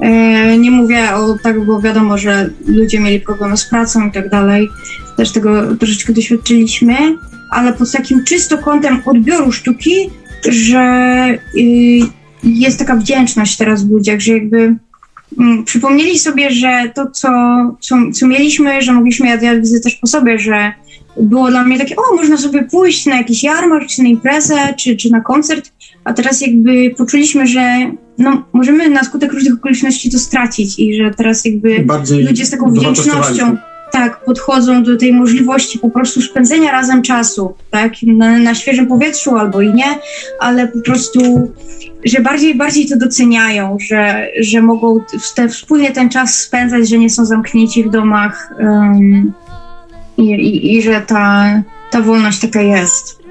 [0.00, 4.30] e, nie mówię o tak, bo wiadomo, że ludzie mieli problemy z pracą i tak
[4.30, 4.68] dalej.
[5.16, 6.96] Też tego troszeczkę doświadczyliśmy,
[7.50, 10.10] ale pod takim czysto kątem odbioru sztuki,
[10.48, 11.98] że y,
[12.44, 14.76] jest taka wdzięczność teraz w ludziach, że jakby
[15.64, 17.28] przypomnieli sobie, że to, co,
[17.80, 20.72] co, co mieliśmy, że mogliśmy, ja, ja widzę też po sobie, że
[21.16, 24.96] było dla mnie takie, o, można sobie pójść na jakiś jarmark, czy na imprezę, czy,
[24.96, 25.72] czy na koncert,
[26.04, 31.10] a teraz jakby poczuliśmy, że no, możemy na skutek różnych okoliczności to stracić i że
[31.16, 33.56] teraz jakby Bardziej ludzie z taką wdzięcznością.
[33.94, 39.36] Tak podchodzą do tej możliwości po prostu spędzenia razem czasu, tak, na, na świeżym powietrzu
[39.36, 39.98] albo i nie,
[40.40, 41.20] ale po prostu,
[42.04, 45.00] że bardziej bardziej to doceniają, że, że mogą
[45.34, 49.32] te, wspólnie ten czas spędzać, że nie są zamknięci w domach um,
[50.18, 53.23] i, i, i że ta, ta wolność taka jest.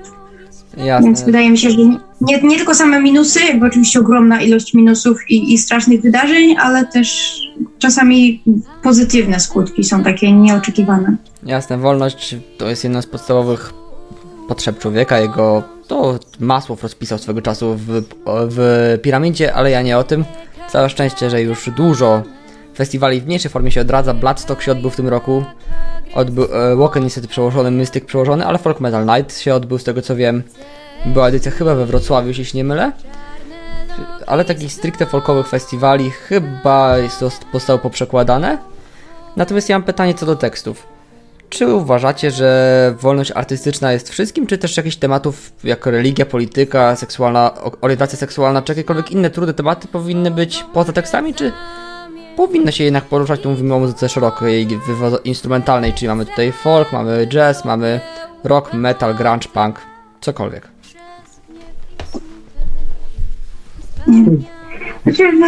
[0.78, 1.06] Jasne.
[1.06, 1.78] Więc wydaje mi się, że
[2.22, 6.86] nie, nie tylko same minusy, jakby oczywiście ogromna ilość minusów i, i strasznych wydarzeń, ale
[6.86, 7.38] też
[7.80, 8.44] czasami
[8.84, 11.16] pozytywne skutki są takie nieoczekiwane.
[11.44, 13.74] Jasne, wolność to jest jedna z podstawowych
[14.48, 15.20] potrzeb człowieka.
[15.20, 20.26] Jego to Masłow rozpisał swego czasu w, w piramidzie, ale ja nie o tym.
[20.70, 22.24] Całe szczęście, że już dużo
[22.76, 24.14] festiwali w mniejszej formie się odradza.
[24.14, 25.44] Bloodstock się odbył w tym roku.
[26.14, 30.02] Odbył, e, Woken niestety przełożony, Mystic przełożony, ale Folk Metal Night się odbył z tego
[30.02, 30.44] co wiem.
[31.06, 32.92] Była edycja chyba we Wrocławiu, jeśli się nie mylę.
[34.28, 36.96] Ale takich stricte folkowych festiwali chyba
[37.54, 38.58] zostało poprzekładane.
[39.36, 40.88] Natomiast ja mam pytanie co do tekstów.
[41.50, 47.52] Czy uważacie, że wolność artystyczna jest wszystkim, czy też jakichś tematów jak religia, polityka, seksualna,
[47.82, 51.52] orientacja seksualna, czy jakiekolwiek inne trudne tematy powinny być poza tekstami, czy
[52.36, 54.68] powinno się jednak poruszać, tu mówimy o muzyce szerokiej,
[55.24, 58.00] instrumentalnej, czyli mamy tutaj folk, mamy jazz, mamy
[58.44, 59.80] rock, metal, grunge, punk,
[60.22, 60.68] cokolwiek.
[65.04, 65.48] Znaczy, no,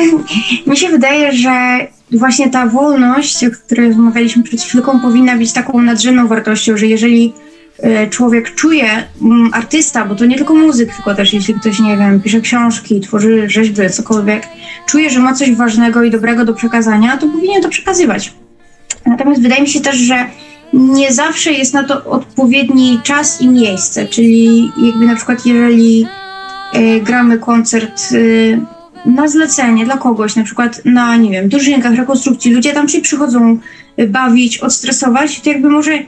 [0.68, 5.82] mi się wydaje, że właśnie ta wolność, o której rozmawialiśmy przed chwilką, powinna być taką
[5.82, 7.34] nadrzędną wartością, że jeżeli
[8.10, 8.88] człowiek czuje,
[9.22, 13.02] m, artysta, bo to nie tylko muzyk, tylko też jeśli ktoś, nie wiem, pisze książki,
[13.02, 14.48] tworzy rzeźby, cokolwiek,
[14.86, 18.34] czuje, że ma coś ważnego i dobrego do przekazania, to powinien to przekazywać.
[19.06, 20.26] Natomiast wydaje mi się też, że
[20.74, 26.08] nie zawsze jest na to odpowiedni czas i miejsce, czyli jakby na przykład jeżeli
[26.74, 32.54] e, gramy koncert e, na zlecenie dla kogoś, na przykład na, nie wiem, dożynkach, rekonstrukcji,
[32.54, 33.60] ludzie tam się przychodzą
[34.08, 36.00] bawić, odstresować, to jakby może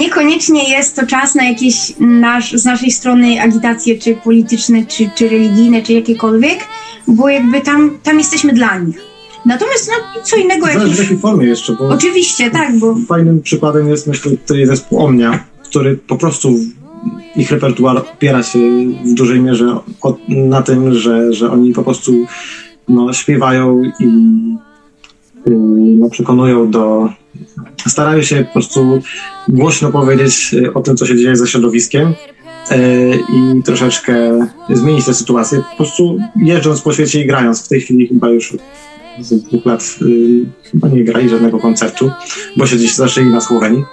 [0.00, 5.28] niekoniecznie jest to czas na jakieś nasz, z naszej strony agitacje, czy polityczne, czy, czy
[5.28, 6.58] religijne, czy jakiekolwiek,
[7.08, 8.96] bo jakby tam, tam jesteśmy dla nich.
[9.46, 12.96] Natomiast no, co innego Zależy w jakiej formie jeszcze, bo Oczywiście, tak, bo...
[13.08, 16.58] fajnym przykładem jest myślę tutaj zespół Omnia, który po prostu
[17.36, 18.58] ich repertuar opiera się
[19.04, 22.12] w dużej mierze o, na tym, że, że oni po prostu
[22.88, 24.06] no, śpiewają i
[25.46, 27.08] no, przekonują do.
[27.86, 29.02] starają się po prostu
[29.48, 35.62] głośno powiedzieć o tym, co się dzieje ze środowiskiem y, i troszeczkę zmienić tę sytuację.
[35.70, 37.64] Po prostu jeżdżąc po świecie i grając.
[37.64, 38.56] W tej chwili chyba już
[39.20, 42.10] z dwóch lat y, chyba nie grali żadnego koncertu,
[42.56, 43.84] bo się gdzieś zaczęli na Słowenii.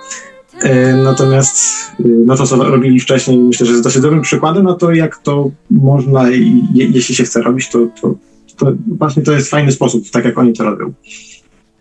[1.03, 1.57] Natomiast
[1.99, 5.17] y, no to, co robili wcześniej, myślę, że jest dosyć dobrym przykładem na to, jak
[5.17, 6.29] to można,
[6.73, 8.15] jeśli się chce robić, to, to,
[8.57, 10.93] to właśnie to jest fajny sposób, tak jak oni to robią.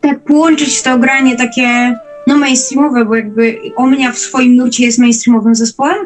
[0.09, 1.97] Tak połączyć to granie takie
[2.27, 5.97] no mainstreamowe, bo jakby Omnia w swoim nurcie jest mainstreamowym zespołem,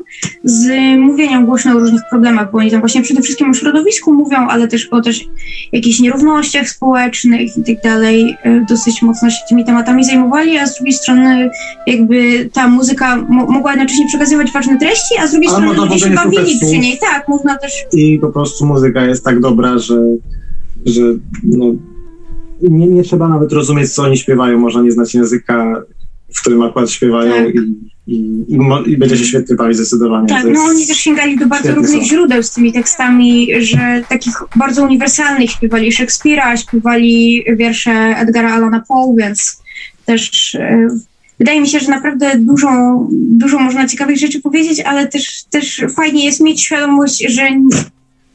[0.45, 4.39] z mówieniem głośno o różnych problemach, bo oni tam właśnie przede wszystkim o środowisku mówią,
[4.39, 5.25] ale też o też
[5.73, 8.37] jakichś nierównościach społecznych i tak dalej.
[8.43, 11.51] E, Dosyć mocno się tymi tematami zajmowali, a z drugiej strony
[11.87, 15.99] jakby ta muzyka mo- mogła jednocześnie przekazywać ważne treści, a z drugiej Ale strony ludzie
[15.99, 16.99] się bawili przy niej.
[17.01, 20.01] Tak, można też I po prostu muzyka jest tak dobra, że,
[20.87, 21.03] że
[21.45, 21.65] no,
[22.63, 25.83] nie, nie trzeba nawet rozumieć, co oni śpiewają, można nie znać języka,
[26.35, 27.55] w którym akurat śpiewają Tak.
[27.55, 27.59] i,
[28.07, 28.17] i,
[28.49, 30.29] i, i będzie się świetnie bawić zdecydowanie.
[30.29, 32.09] Tak, no oni też sięgali do bardzo różnych są.
[32.09, 39.15] źródeł z tymi tekstami, że takich bardzo uniwersalnych śpiewali Szekspira, śpiewali wiersze Edgara Allana Poe,
[39.19, 39.63] więc
[40.05, 40.89] też e,
[41.39, 42.69] wydaje mi się, że naprawdę dużo,
[43.13, 47.49] dużo można ciekawych rzeczy powiedzieć, ale też, też fajnie jest mieć świadomość, że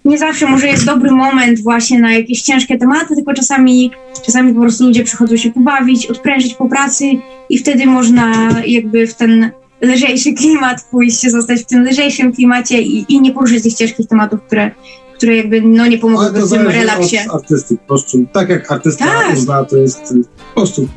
[0.06, 3.92] nie zawsze może jest dobry moment właśnie na jakieś ciężkie tematy, tylko czasami,
[4.26, 7.06] czasami po prostu ludzie przychodzą się pobawić, odprężyć po pracy
[7.50, 9.52] i wtedy można jakby w ten
[9.82, 14.40] lżejszy klimat pójść, zostać w tym lżejszym klimacie i, i nie poruszyć tych ciężkich tematów,
[14.48, 14.72] które,
[15.18, 17.18] które jakby no nie pomogłyby to w tym relaksie.
[17.30, 17.78] od artysty.
[17.78, 19.34] Po prostu tak jak artysta Tak.
[19.38, 20.14] uzna, to jest
[20.56, 20.88] po prostu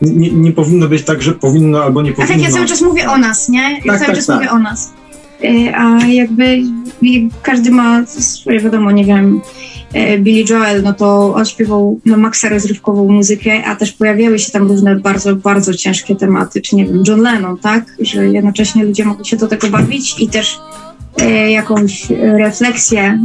[0.00, 2.34] nie, nie powinno być tak, że powinno albo nie A powinno.
[2.34, 3.62] tak ja cały czas mówię o nas, nie?
[3.84, 4.36] Ja Tak, cały tak, czas tak.
[4.36, 4.92] mówię o nas.
[5.44, 6.62] Y, A jakby
[7.02, 9.40] jak każdy ma swoje, wiadomo, nie wiem,
[9.92, 14.52] e, Billy Joel, no to on śpiewał no, maksa rozrywkową muzykę, a też pojawiały się
[14.52, 17.84] tam różne bardzo, bardzo ciężkie tematy, czy nie wiem, John Lennon, tak?
[18.00, 20.58] Że jednocześnie ludzie mogli się do tego bawić i też
[21.20, 23.18] e, jakąś e, refleksję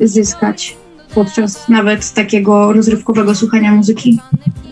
[0.00, 0.76] e, zyskać
[1.14, 4.18] podczas nawet takiego rozrywkowego słuchania muzyki.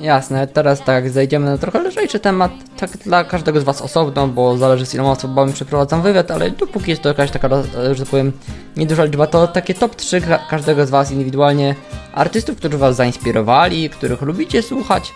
[0.02, 4.58] Jasne, teraz tak, zejdziemy na trochę lżejszy temat, tak dla każdego z Was osobno, bo
[4.58, 8.10] zależy z iloma osobami przeprowadzam wywiad, ale dopóki jest to jakaś taka, e, że tak
[8.10, 8.32] powiem,
[8.76, 11.74] nieduża liczba, to takie top 3 każdego z Was indywidualnie
[12.12, 15.14] artystów, którzy Was zainspirowali, których lubicie słuchać,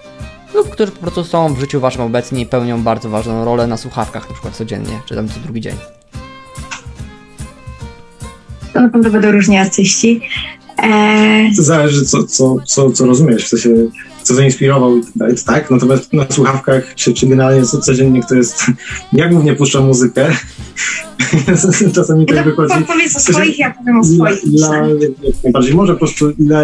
[0.54, 3.76] lub którzy po prostu są w życiu Waszym obecni i pełnią bardzo ważną rolę na
[3.76, 5.74] słuchawkach, na przykład codziennie, czy tam co drugi dzień.
[8.72, 10.20] To na pewno będą różni artyści.
[10.78, 11.56] Eee...
[11.56, 13.70] To zależy, co, co, co, co rozumiesz, w sensie,
[14.26, 15.00] co zainspirował,
[15.46, 15.70] tak?
[15.70, 18.64] Natomiast na słuchawkach, czy, czy generalnie co codziennie, to jest,
[19.12, 20.36] ja głównie puszczam muzykę,
[21.94, 22.74] czasami tak wychodzi.
[22.86, 24.40] Powiedz o swoich, ja powiem o swoich.
[24.46, 24.70] Dla,
[25.44, 26.62] najbardziej może po prostu dla,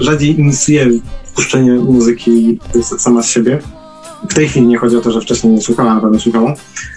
[0.00, 0.90] rzadziej inicjuję
[1.34, 2.58] puszczenie muzyki
[2.98, 3.58] sama z siebie.
[4.30, 6.54] W tej chwili nie chodzi o to, że wcześniej nie słuchałam, na pewno słuchałam.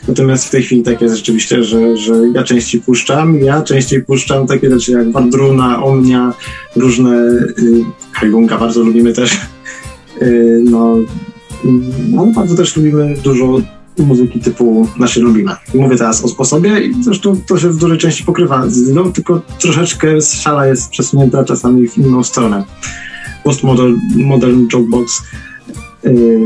[0.08, 3.40] Natomiast w tej chwili tak jest rzeczywiście, że, że ja częściej puszczam.
[3.40, 6.34] Ja częściej puszczam takie rzeczy jak Wardruna, Omnia,
[6.76, 9.38] różne y, Hajbunga bardzo lubimy też.
[10.22, 10.98] Y, no,
[12.36, 13.62] bardzo też lubimy dużo
[13.98, 15.52] muzyki typu nasze lubimy.
[15.76, 19.42] Mówię teraz o sposobie i zresztą to się w dużej części pokrywa z no, tylko
[19.60, 22.64] troszeczkę szala jest przesunięta czasami w inną stronę.
[23.44, 25.22] Postmodern modern jokebox,
[26.04, 26.40] yy,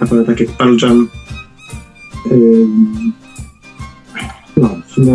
[0.00, 1.08] naprawdę tak jak Pearl Jam.
[2.30, 2.66] Yy,
[4.56, 5.12] no, w sumie,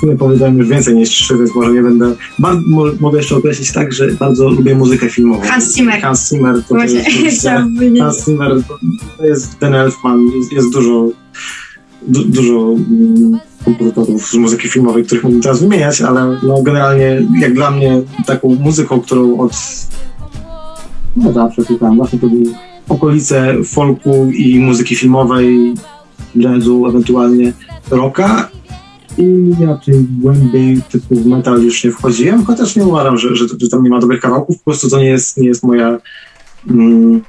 [0.00, 2.14] sumie powiedziałem już więcej niż trzy, więc może nie będę.
[2.38, 2.62] Bardzo,
[3.00, 5.40] mogę jeszcze określić tak, że bardzo lubię muzykę filmową.
[5.42, 6.00] Hans Zimmer.
[6.00, 7.48] Hans Zimmer to, to jest,
[7.98, 8.52] Hans Zimmer
[9.18, 11.08] to jest ten Elfman, jest, jest dużo
[12.02, 17.54] du, dużo mm, kompozytorów z muzyki filmowej, których mógłbym teraz wymieniać, ale no, generalnie jak
[17.54, 19.52] dla mnie taką muzyką, którą od
[21.16, 22.44] no zawsze słuchałem, właśnie to były
[22.88, 25.74] okolice folku i muzyki filmowej,
[26.34, 27.52] jazzu, ewentualnie
[27.90, 28.48] rocka
[29.18, 33.84] i raczej głębiej typu metal już nie wchodziłem, chociaż nie uważam, że, że, że tam
[33.84, 35.98] nie ma dobrych kawałków, po prostu to nie jest, nie jest moja
[36.70, 37.20] mm,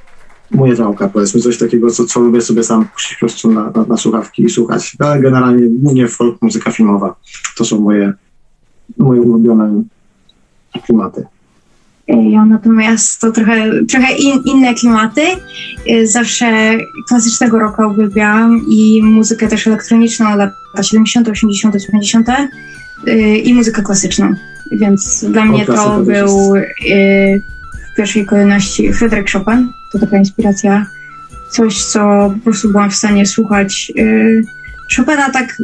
[0.50, 3.84] moja działka, powiedzmy, coś takiego, co, co lubię sobie sam puścić po prostu na, na,
[3.84, 7.16] na słuchawki i słuchać, ale generalnie głównie folk, muzyka filmowa,
[7.56, 8.12] to są moje,
[8.98, 9.82] moje ulubione
[10.86, 11.26] klimaty.
[12.30, 15.20] Ja natomiast to trochę, trochę in, inne klimaty.
[15.90, 22.28] Y, zawsze klasycznego rocka uwielbiałam i muzykę też elektroniczną lata 70., 80., 90.
[23.44, 24.34] i muzykę klasyczną.
[24.72, 27.42] Więc dla mnie to był y,
[27.92, 29.68] w pierwszej kolejności Fryderyk Chopin.
[29.92, 30.86] To taka inspiracja,
[31.50, 33.92] coś, co po prostu byłam w stanie słuchać.
[34.96, 35.56] Chopina tak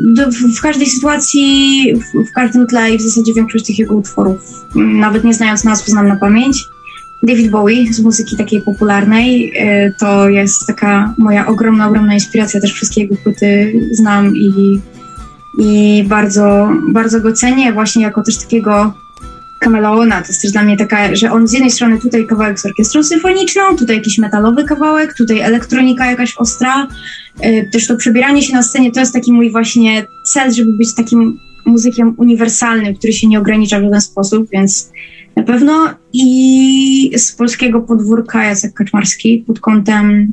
[0.56, 1.92] w, każdej sytuacji,
[2.28, 4.40] w, każdym tle i w zasadzie większość tych jego utworów,
[4.74, 6.64] nawet nie znając nazw, znam na pamięć.
[7.22, 9.52] David Bowie z muzyki takiej popularnej,
[9.86, 14.80] y, to jest taka moja ogromna, ogromna inspiracja, też wszystkie jego płyty znam i,
[15.58, 18.94] i bardzo, bardzo go cenię właśnie jako też takiego
[19.60, 20.22] kameleona.
[20.22, 23.02] To jest też dla mnie taka, że on z jednej strony tutaj kawałek z orkiestrą
[23.02, 26.88] symfoniczną, tutaj jakiś metalowy kawałek, tutaj elektronika jakaś ostra.
[27.40, 30.94] E, też to przebieranie się na scenie to jest taki mój właśnie cel, żeby być
[30.94, 34.92] takim muzykiem uniwersalnym, który się nie ogranicza w żaden sposób, więc
[35.36, 40.32] na pewno i z polskiego podwórka Jacek Kaczmarski pod kątem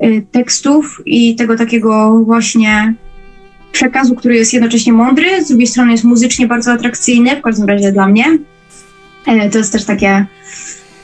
[0.00, 2.94] e, tekstów i tego takiego właśnie
[3.72, 7.92] przekazu, który jest jednocześnie mądry, z drugiej strony jest muzycznie bardzo atrakcyjny, w każdym razie
[7.92, 8.38] dla mnie.
[9.26, 10.26] E, to jest też takie,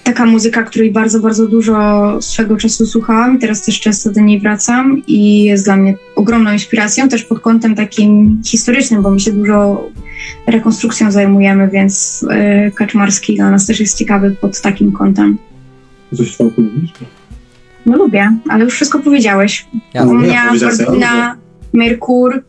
[0.04, 4.40] taka muzyka, której bardzo, bardzo dużo swego czasu słuchałam i teraz też często do niej
[4.40, 9.32] wracam i jest dla mnie ogromną inspiracją, też pod kątem takim historycznym, bo my się
[9.32, 9.88] dużo
[10.46, 15.38] rekonstrukcją zajmujemy, więc e, Kaczmarski dla nas też jest ciekawy pod takim kątem.
[16.16, 16.92] Coś tam lubisz?
[17.86, 19.66] No lubię, ale już wszystko powiedziałeś.
[19.94, 20.24] Ja, Miałam
[21.00, 21.36] ja,
[21.75, 22.43] Merkur,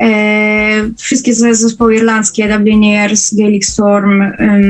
[0.00, 4.60] e, wszystkie zespoły irlandzkie, Dubliners, Gaelic Storm, e,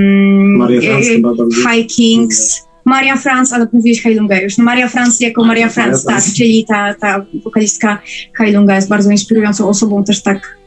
[1.72, 4.58] High Kings, Maria France, ale mówiłeś Heilunga już.
[4.58, 7.98] No Maria France jako Maria France, tak, czyli ta, ta wokalistka
[8.38, 10.58] Heilunga jest bardzo inspirującą osobą też tak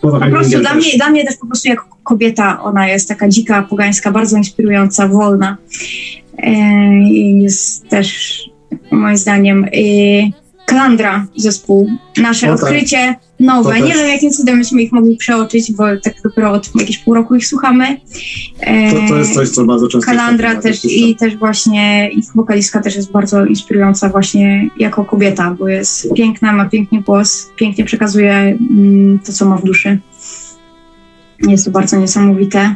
[0.00, 3.62] po prostu dla mnie, dla mnie też po prostu jako kobieta ona jest taka dzika,
[3.62, 5.56] pogańska, bardzo inspirująca, wolna.
[6.38, 6.52] E,
[7.42, 8.40] jest też
[8.90, 9.66] moim zdaniem
[10.70, 12.62] Kalandra zespół, nasze no tak.
[12.62, 13.80] odkrycie nowe.
[13.80, 17.34] Nie wiem, jakim cudem myśmy ich mogli przeoczyć, bo tak dopiero od jakiegoś pół roku
[17.34, 18.00] ich słuchamy.
[18.90, 20.10] To, to jest coś, co bardzo często...
[20.10, 25.68] Kalandra też i też właśnie ich wokalistka też jest bardzo inspirująca właśnie jako kobieta, bo
[25.68, 29.98] jest piękna, ma piękny głos, pięknie przekazuje mm, to, co ma w duszy.
[31.48, 32.74] Jest to bardzo niesamowite.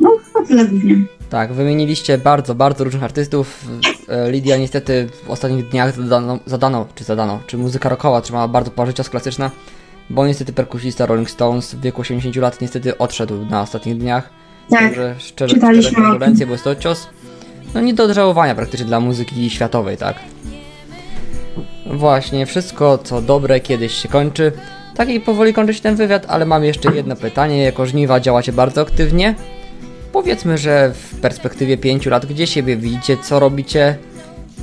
[0.00, 1.19] No, to tyle głównie.
[1.30, 3.64] Tak, wymieniliście bardzo, bardzo różnych artystów.
[4.08, 8.70] E, Lidia niestety w ostatnich dniach zadano, zadano czy zadano, czy muzyka rockowa otrzymała bardzo
[8.70, 9.50] pożycia klasyczna,
[10.10, 14.30] bo niestety perkusista Rolling Stones w wieku 80 lat niestety odszedł na ostatnich dniach.
[14.70, 17.08] Tak, Także szczerze, szczerze kondolencje, bo jest to cios.
[17.74, 20.16] no nie do odżałowania praktycznie dla muzyki światowej, tak?
[21.86, 24.52] Właśnie, wszystko co dobre kiedyś się kończy.
[24.96, 27.62] Tak i powoli kończy się ten wywiad, ale mam jeszcze jedno pytanie.
[27.62, 29.34] Jako żniwa działacie bardzo aktywnie.
[30.12, 33.96] Powiedzmy, że w perspektywie 5 lat, gdzie siebie widzicie, co robicie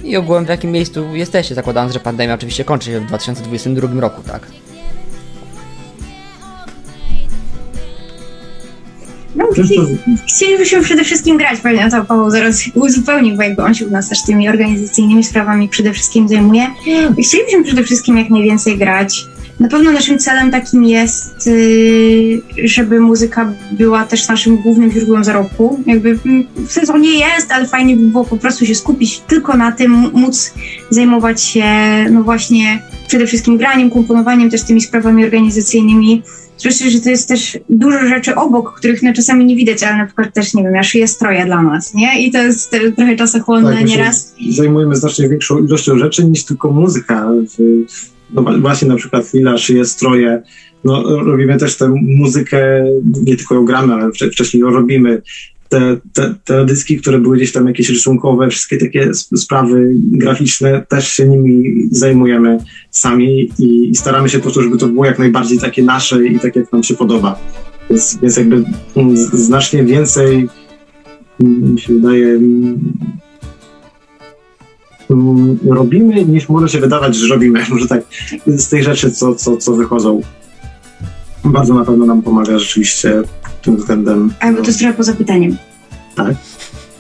[0.04, 4.22] i ogółem w jakim miejscu jesteście, zakładając, że pandemia oczywiście kończy się w 2022 roku,
[4.28, 4.42] tak?
[9.36, 9.46] No,
[10.28, 14.10] chcielibyśmy przede wszystkim grać, pewnie to Paweł zaraz uzupełni, bo jakby on się u nas
[14.10, 16.68] też tymi organizacyjnymi sprawami przede wszystkim zajmuje.
[17.24, 19.26] Chcielibyśmy przede wszystkim jak najwięcej grać.
[19.60, 25.84] Na pewno naszym celem takim jest, y, żeby muzyka była też naszym głównym źródłem zarobku.
[25.86, 29.72] Jakby mm, w sezonie jest, ale fajnie by było po prostu się skupić tylko na
[29.72, 30.54] tym, móc
[30.90, 31.66] zajmować się
[32.12, 36.24] no właśnie przede wszystkim graniem, komponowaniem, też tymi sprawami organizacyjnymi.
[36.58, 40.06] Zresztą, że to jest też dużo rzeczy obok, których no, czasami nie widać, ale na
[40.06, 42.26] przykład też, nie wiem, ja szyję stroje dla nas, nie?
[42.28, 44.34] I to jest trochę czasochłonne tak, nieraz.
[44.50, 47.32] Zajmujemy znacznie większą ilością rzeczy niż tylko muzyka.
[48.34, 50.42] No właśnie na przykład Lila szyje stroje,
[50.84, 52.86] no, robimy też tę muzykę,
[53.26, 55.22] nie tylko ją gramy, ale wcześniej ją robimy
[55.70, 61.08] te, te, te dyski, które były gdzieś tam jakieś rysunkowe, wszystkie takie sprawy graficzne, też
[61.08, 62.58] się nimi zajmujemy
[62.92, 66.40] sami i, i staramy się po prostu, żeby to było jak najbardziej takie nasze i
[66.40, 67.40] tak jak nam się podoba.
[67.90, 68.64] Więc, więc jakby
[68.96, 70.48] mm, znacznie więcej
[71.40, 72.40] mi się wydaje
[75.70, 77.66] robimy, niż może się wydawać, że robimy.
[77.70, 78.02] Może tak
[78.48, 80.22] z tych rzeczy, co, co, co wychodzą.
[81.44, 83.22] Bardzo na pewno nam pomaga rzeczywiście
[83.62, 84.34] tym względem.
[84.40, 85.58] A bo to jest trochę poza pytaniem.
[86.16, 86.36] Tak.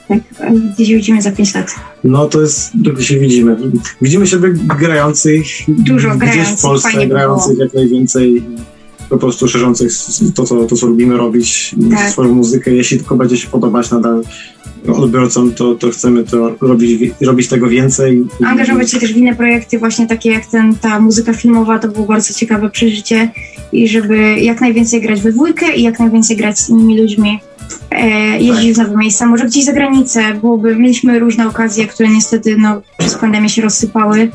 [0.07, 0.19] Tak,
[0.73, 1.75] gdzie się widzimy za 5 lat?
[2.03, 3.57] No to jest, gdzie się widzimy.
[4.01, 4.49] Widzimy siebie
[4.79, 7.63] grających Dużo gdzieś grających, w Polsce, grających było.
[7.63, 8.43] jak najwięcej
[9.09, 9.91] po prostu szerzących
[10.35, 12.09] to, co, to, co lubimy robić, tak.
[12.09, 12.71] swoją muzykę.
[12.71, 14.23] Jeśli tylko będzie się podobać nadal
[14.87, 18.25] odbiorcom, to, to chcemy to robić, robić tego więcej.
[18.45, 22.05] Angażować się też w inne projekty, właśnie takie jak ten, ta muzyka filmowa, to było
[22.05, 23.31] bardzo ciekawe przeżycie
[23.71, 27.39] i żeby jak najwięcej grać we dwójkę i jak najwięcej grać z innymi ludźmi.
[27.91, 32.55] E, jeździć w nowe miejsca, może gdzieś za granicę, byłoby, mieliśmy różne okazje, które niestety
[32.57, 34.31] no, przez pandemię się rozsypały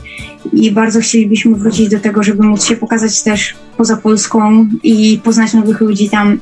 [0.53, 5.55] i bardzo chcielibyśmy wrócić do tego, żeby móc się pokazać też poza Polską i poznać
[5.55, 6.41] nowych ludzi tam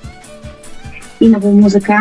[1.20, 2.00] i nową muzykę.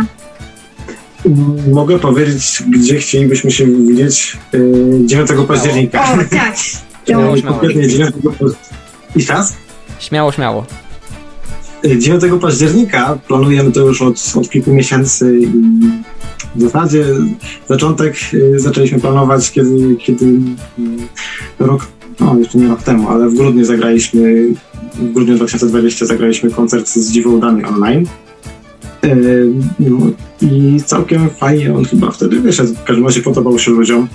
[1.71, 4.37] Mogę powiedzieć, gdzie chcielibyśmy się widzieć
[5.05, 6.13] 9 y, października.
[6.13, 6.55] O, tak.
[7.05, 7.61] Śmiało, śmiało.
[7.69, 8.13] 9
[9.15, 9.53] I czas?
[9.99, 10.65] Śmiało, śmiało.
[11.83, 15.47] 9 października planujemy to już od, od kilku miesięcy i
[16.55, 17.05] w zasadzie
[17.67, 20.39] zaczątek y, zaczęliśmy planować, kiedy, kiedy y,
[21.59, 21.87] rok,
[22.19, 24.47] no jeszcze nie rok temu, ale w grudniu zagraliśmy,
[24.93, 28.05] w grudniu 2020 zagraliśmy koncert z Dziwołdami online.
[29.79, 29.97] No,
[30.41, 32.73] I całkiem fajnie on chyba wtedy wyszedł.
[32.73, 34.07] W każdym razie podobał się ludziom.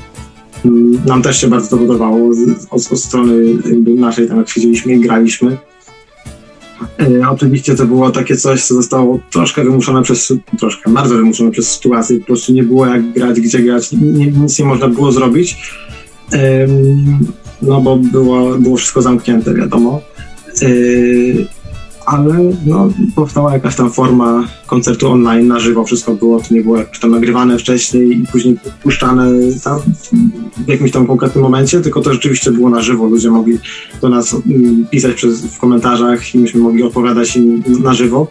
[0.64, 2.30] Mm, nam też się bardzo to podobało
[2.70, 3.34] od, od strony
[3.84, 5.58] naszej, tam jak siedzieliśmy i graliśmy.
[7.00, 11.72] E, oczywiście to było takie coś, co zostało troszkę wymuszone przez, troszkę, bardzo wymuszone przez
[11.72, 15.56] sytuację, po prostu nie było jak grać, gdzie grać, nic nie można było zrobić,
[16.32, 16.66] e,
[17.66, 20.00] no bo było, było wszystko zamknięte, wiadomo.
[20.62, 20.66] E,
[22.06, 22.34] ale
[22.66, 26.98] no, powstała jakaś tam forma koncertu online na żywo, wszystko było, to nie było jakieś
[26.98, 29.30] tam nagrywane wcześniej i później puszczane
[29.64, 29.80] tam
[30.66, 33.58] w jakimś tam konkretnym momencie, tylko to rzeczywiście było na żywo, ludzie mogli
[34.00, 38.26] do nas mm, pisać przez, w komentarzach i myśmy mogli odpowiadać im na żywo.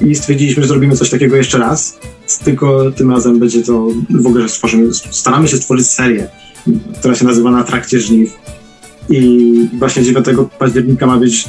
[0.00, 1.98] I stwierdziliśmy, że zrobimy coś takiego jeszcze raz,
[2.44, 6.28] tylko tym razem będzie to w ogóle, stworzymy, staramy się stworzyć serię,
[6.98, 8.32] która się nazywa Na trakcie żniw
[9.08, 10.26] i właśnie 9
[10.58, 11.48] października ma być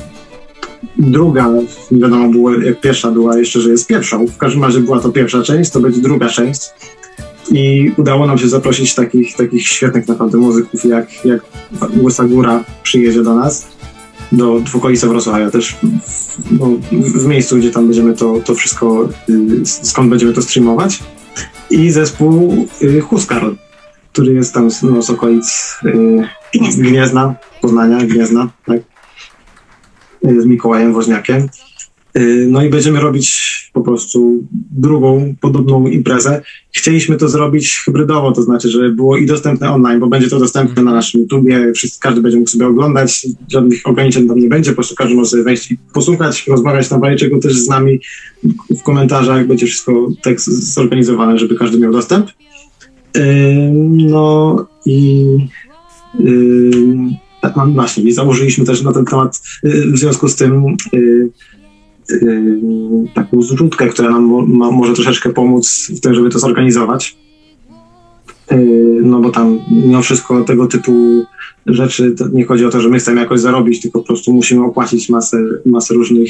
[0.98, 1.50] druga,
[1.92, 4.28] nie wiadomo było jak pierwsza była jeszcze, że jest pierwszą.
[4.28, 6.62] W każdym razie była to pierwsza część, to będzie druga część.
[7.52, 11.42] I udało nam się zaprosić takich, takich świetnych naprawdę muzyków, jak, jak
[12.04, 13.68] Łysa Góra przyjedzie do nas,
[14.32, 15.76] do w okolicy Wrocławia też,
[16.08, 21.00] w, no, w miejscu, gdzie tam będziemy to, to wszystko, y, skąd będziemy to streamować.
[21.70, 23.52] I zespół y, Huskarl,
[24.18, 28.82] który jest tam z, no, z okolic y, Gniezna, Poznania, Gniezna, tak?
[30.24, 31.50] z Mikołajem Woźniakiem.
[32.18, 36.42] Y, no i będziemy robić po prostu drugą podobną imprezę.
[36.72, 40.84] Chcieliśmy to zrobić hybrydowo, to znaczy, żeby było i dostępne online, bo będzie to dostępne
[40.84, 44.76] na naszym YouTubie, wszyscy, każdy będzie mógł sobie oglądać, żadnych ograniczeń tam nie będzie, po
[44.76, 48.00] prostu każdy może sobie wejść i posłuchać, rozmawiać na czego też z nami
[48.80, 52.30] w komentarzach, będzie wszystko tak zorganizowane, żeby każdy miał dostęp.
[53.82, 55.26] No i
[57.42, 58.04] tak, mam właśnie.
[58.04, 61.30] I założyliśmy też na ten temat y, w związku z tym y,
[62.12, 62.60] y,
[63.14, 67.18] taką zrzutkę, która nam może troszeczkę pomóc w tym, żeby to zorganizować.
[69.04, 71.24] no bo tam mimo wszystko tego typu
[71.66, 75.10] rzeczy, nie chodzi o to, że my chcemy jakoś zarobić, tylko po prostu musimy opłacić
[75.10, 76.30] masę, masę różnych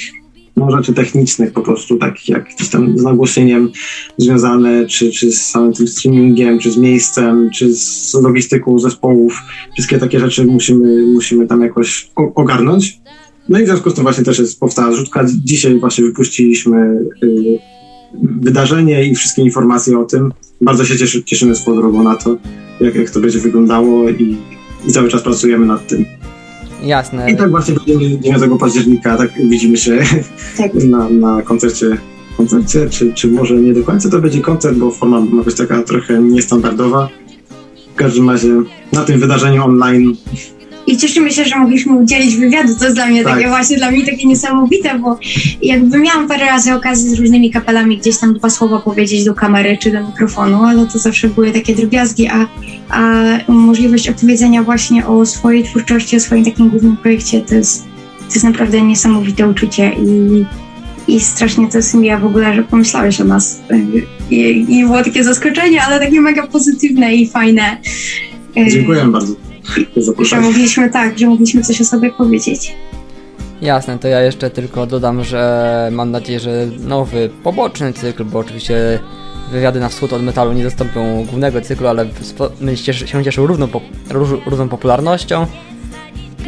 [0.57, 3.71] no, rzeczy technicznych po prostu, takich jak gdzieś tam z nagłośnieniem
[4.17, 9.41] związane, czy, czy z samym tym streamingiem, czy z miejscem, czy z logistyką zespołów.
[9.73, 12.99] Wszystkie takie rzeczy musimy, musimy tam jakoś ogarnąć.
[13.49, 15.25] No i w związku z tym właśnie też jest powstała zrzutka.
[15.43, 17.59] Dzisiaj właśnie wypuściliśmy y,
[18.41, 20.33] wydarzenie i wszystkie informacje o tym.
[20.61, 22.37] Bardzo się cieszy, cieszymy swoją drogą na to,
[22.81, 24.37] jak, jak to będzie wyglądało i,
[24.87, 26.05] i cały czas pracujemy nad tym.
[26.83, 27.31] Jasne.
[27.31, 29.97] I tak właśnie będziemy 9 października, tak widzimy się
[30.57, 30.73] tak.
[30.83, 31.97] Na, na koncercie,
[32.37, 35.83] koncercie czy, czy może nie do końca to będzie koncert, bo forma ma być taka
[35.83, 37.09] trochę niestandardowa.
[37.93, 38.49] W każdym razie
[38.93, 40.15] na tym wydarzeniu online
[40.87, 42.75] i cieszymy się, że mogliśmy udzielić wywiadu.
[42.79, 43.33] To jest dla mnie tak.
[43.33, 45.19] takie właśnie dla mnie takie niesamowite, bo
[45.61, 49.77] jakby miałam parę razy okazję z różnymi kapelami gdzieś tam dwa słowa powiedzieć do kamery
[49.81, 52.47] czy do mikrofonu, ale to zawsze były takie drobiazgi, a,
[52.89, 57.83] a możliwość opowiedzenia właśnie o swojej twórczości, o swoim takim głównym projekcie to jest,
[58.19, 60.45] to jest naprawdę niesamowite uczucie i
[61.07, 63.59] i strasznie to jest miła w ogóle, że pomyślałeś o nas.
[64.31, 67.77] I, I, było takie zaskoczenie, ale takie mega pozytywne i fajne.
[68.71, 69.33] Dziękuję bardzo.
[70.21, 72.75] Że mogliśmy tak, że mogliśmy coś o sobie powiedzieć.
[73.61, 78.99] Jasne, to ja jeszcze tylko dodam, że mam nadzieję, że nowy, poboczny cykl, bo oczywiście
[79.51, 82.05] wywiady na wschód od metalu nie zastąpią głównego cyklu, ale
[82.75, 83.67] się cieszył równą,
[84.45, 85.47] równą popularnością.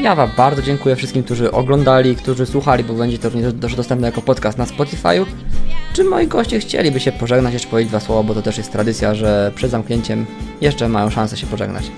[0.02, 4.22] Ja Wam bardzo dziękuję wszystkim, którzy oglądali, którzy słuchali, bo będzie to również dostępne jako
[4.22, 5.26] podcast na Spotify'u.
[5.94, 9.16] Czy moi goście chcieliby się pożegnać, jeszcze powiedzieć dwa słowa, bo to też jest tradycja,
[9.16, 10.26] że przed zamknięciem
[10.62, 11.92] jeszcze mają szansę się pożegnać.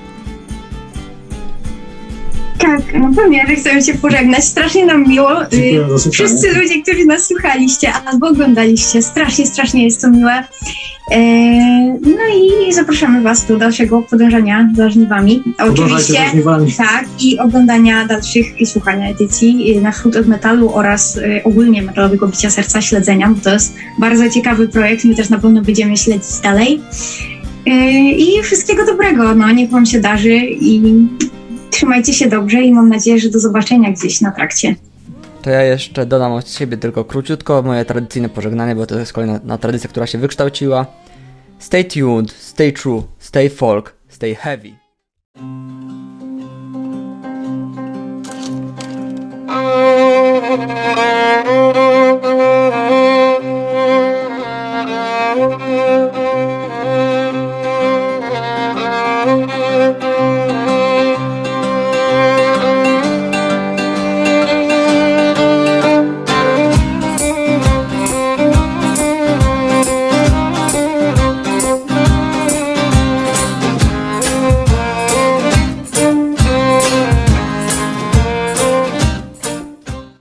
[2.61, 4.43] Tak, no pewnie, że chcemy się pożegnać.
[4.43, 5.43] Strasznie nam miło.
[5.43, 10.43] Y, wszyscy ludzie, którzy nas słuchaliście albo oglądaliście, strasznie, strasznie jest to miłe.
[11.11, 11.19] E,
[12.01, 15.43] no i zapraszamy Was do dalszego podążania za żniwami.
[15.57, 16.19] Oczywiście,
[16.77, 21.81] tak, i oglądania dalszych i słuchania edycji y, na wschód od metalu oraz y, ogólnie
[21.81, 25.05] metalowego bicia serca, śledzenia, bo to jest bardzo ciekawy projekt.
[25.05, 26.81] My też na pewno będziemy śledzić dalej.
[28.17, 30.81] I wszystkiego dobrego, no niech Wam się darzy i
[31.71, 34.75] Trzymajcie się dobrze i mam nadzieję, że do zobaczenia gdzieś na trakcie.
[35.41, 39.57] To ja jeszcze dodam od siebie tylko króciutko moje tradycyjne pożegnanie, bo to jest kolejna
[39.57, 40.85] tradycja, która się wykształciła.
[41.59, 44.71] Stay tuned, stay true, stay folk, stay heavy.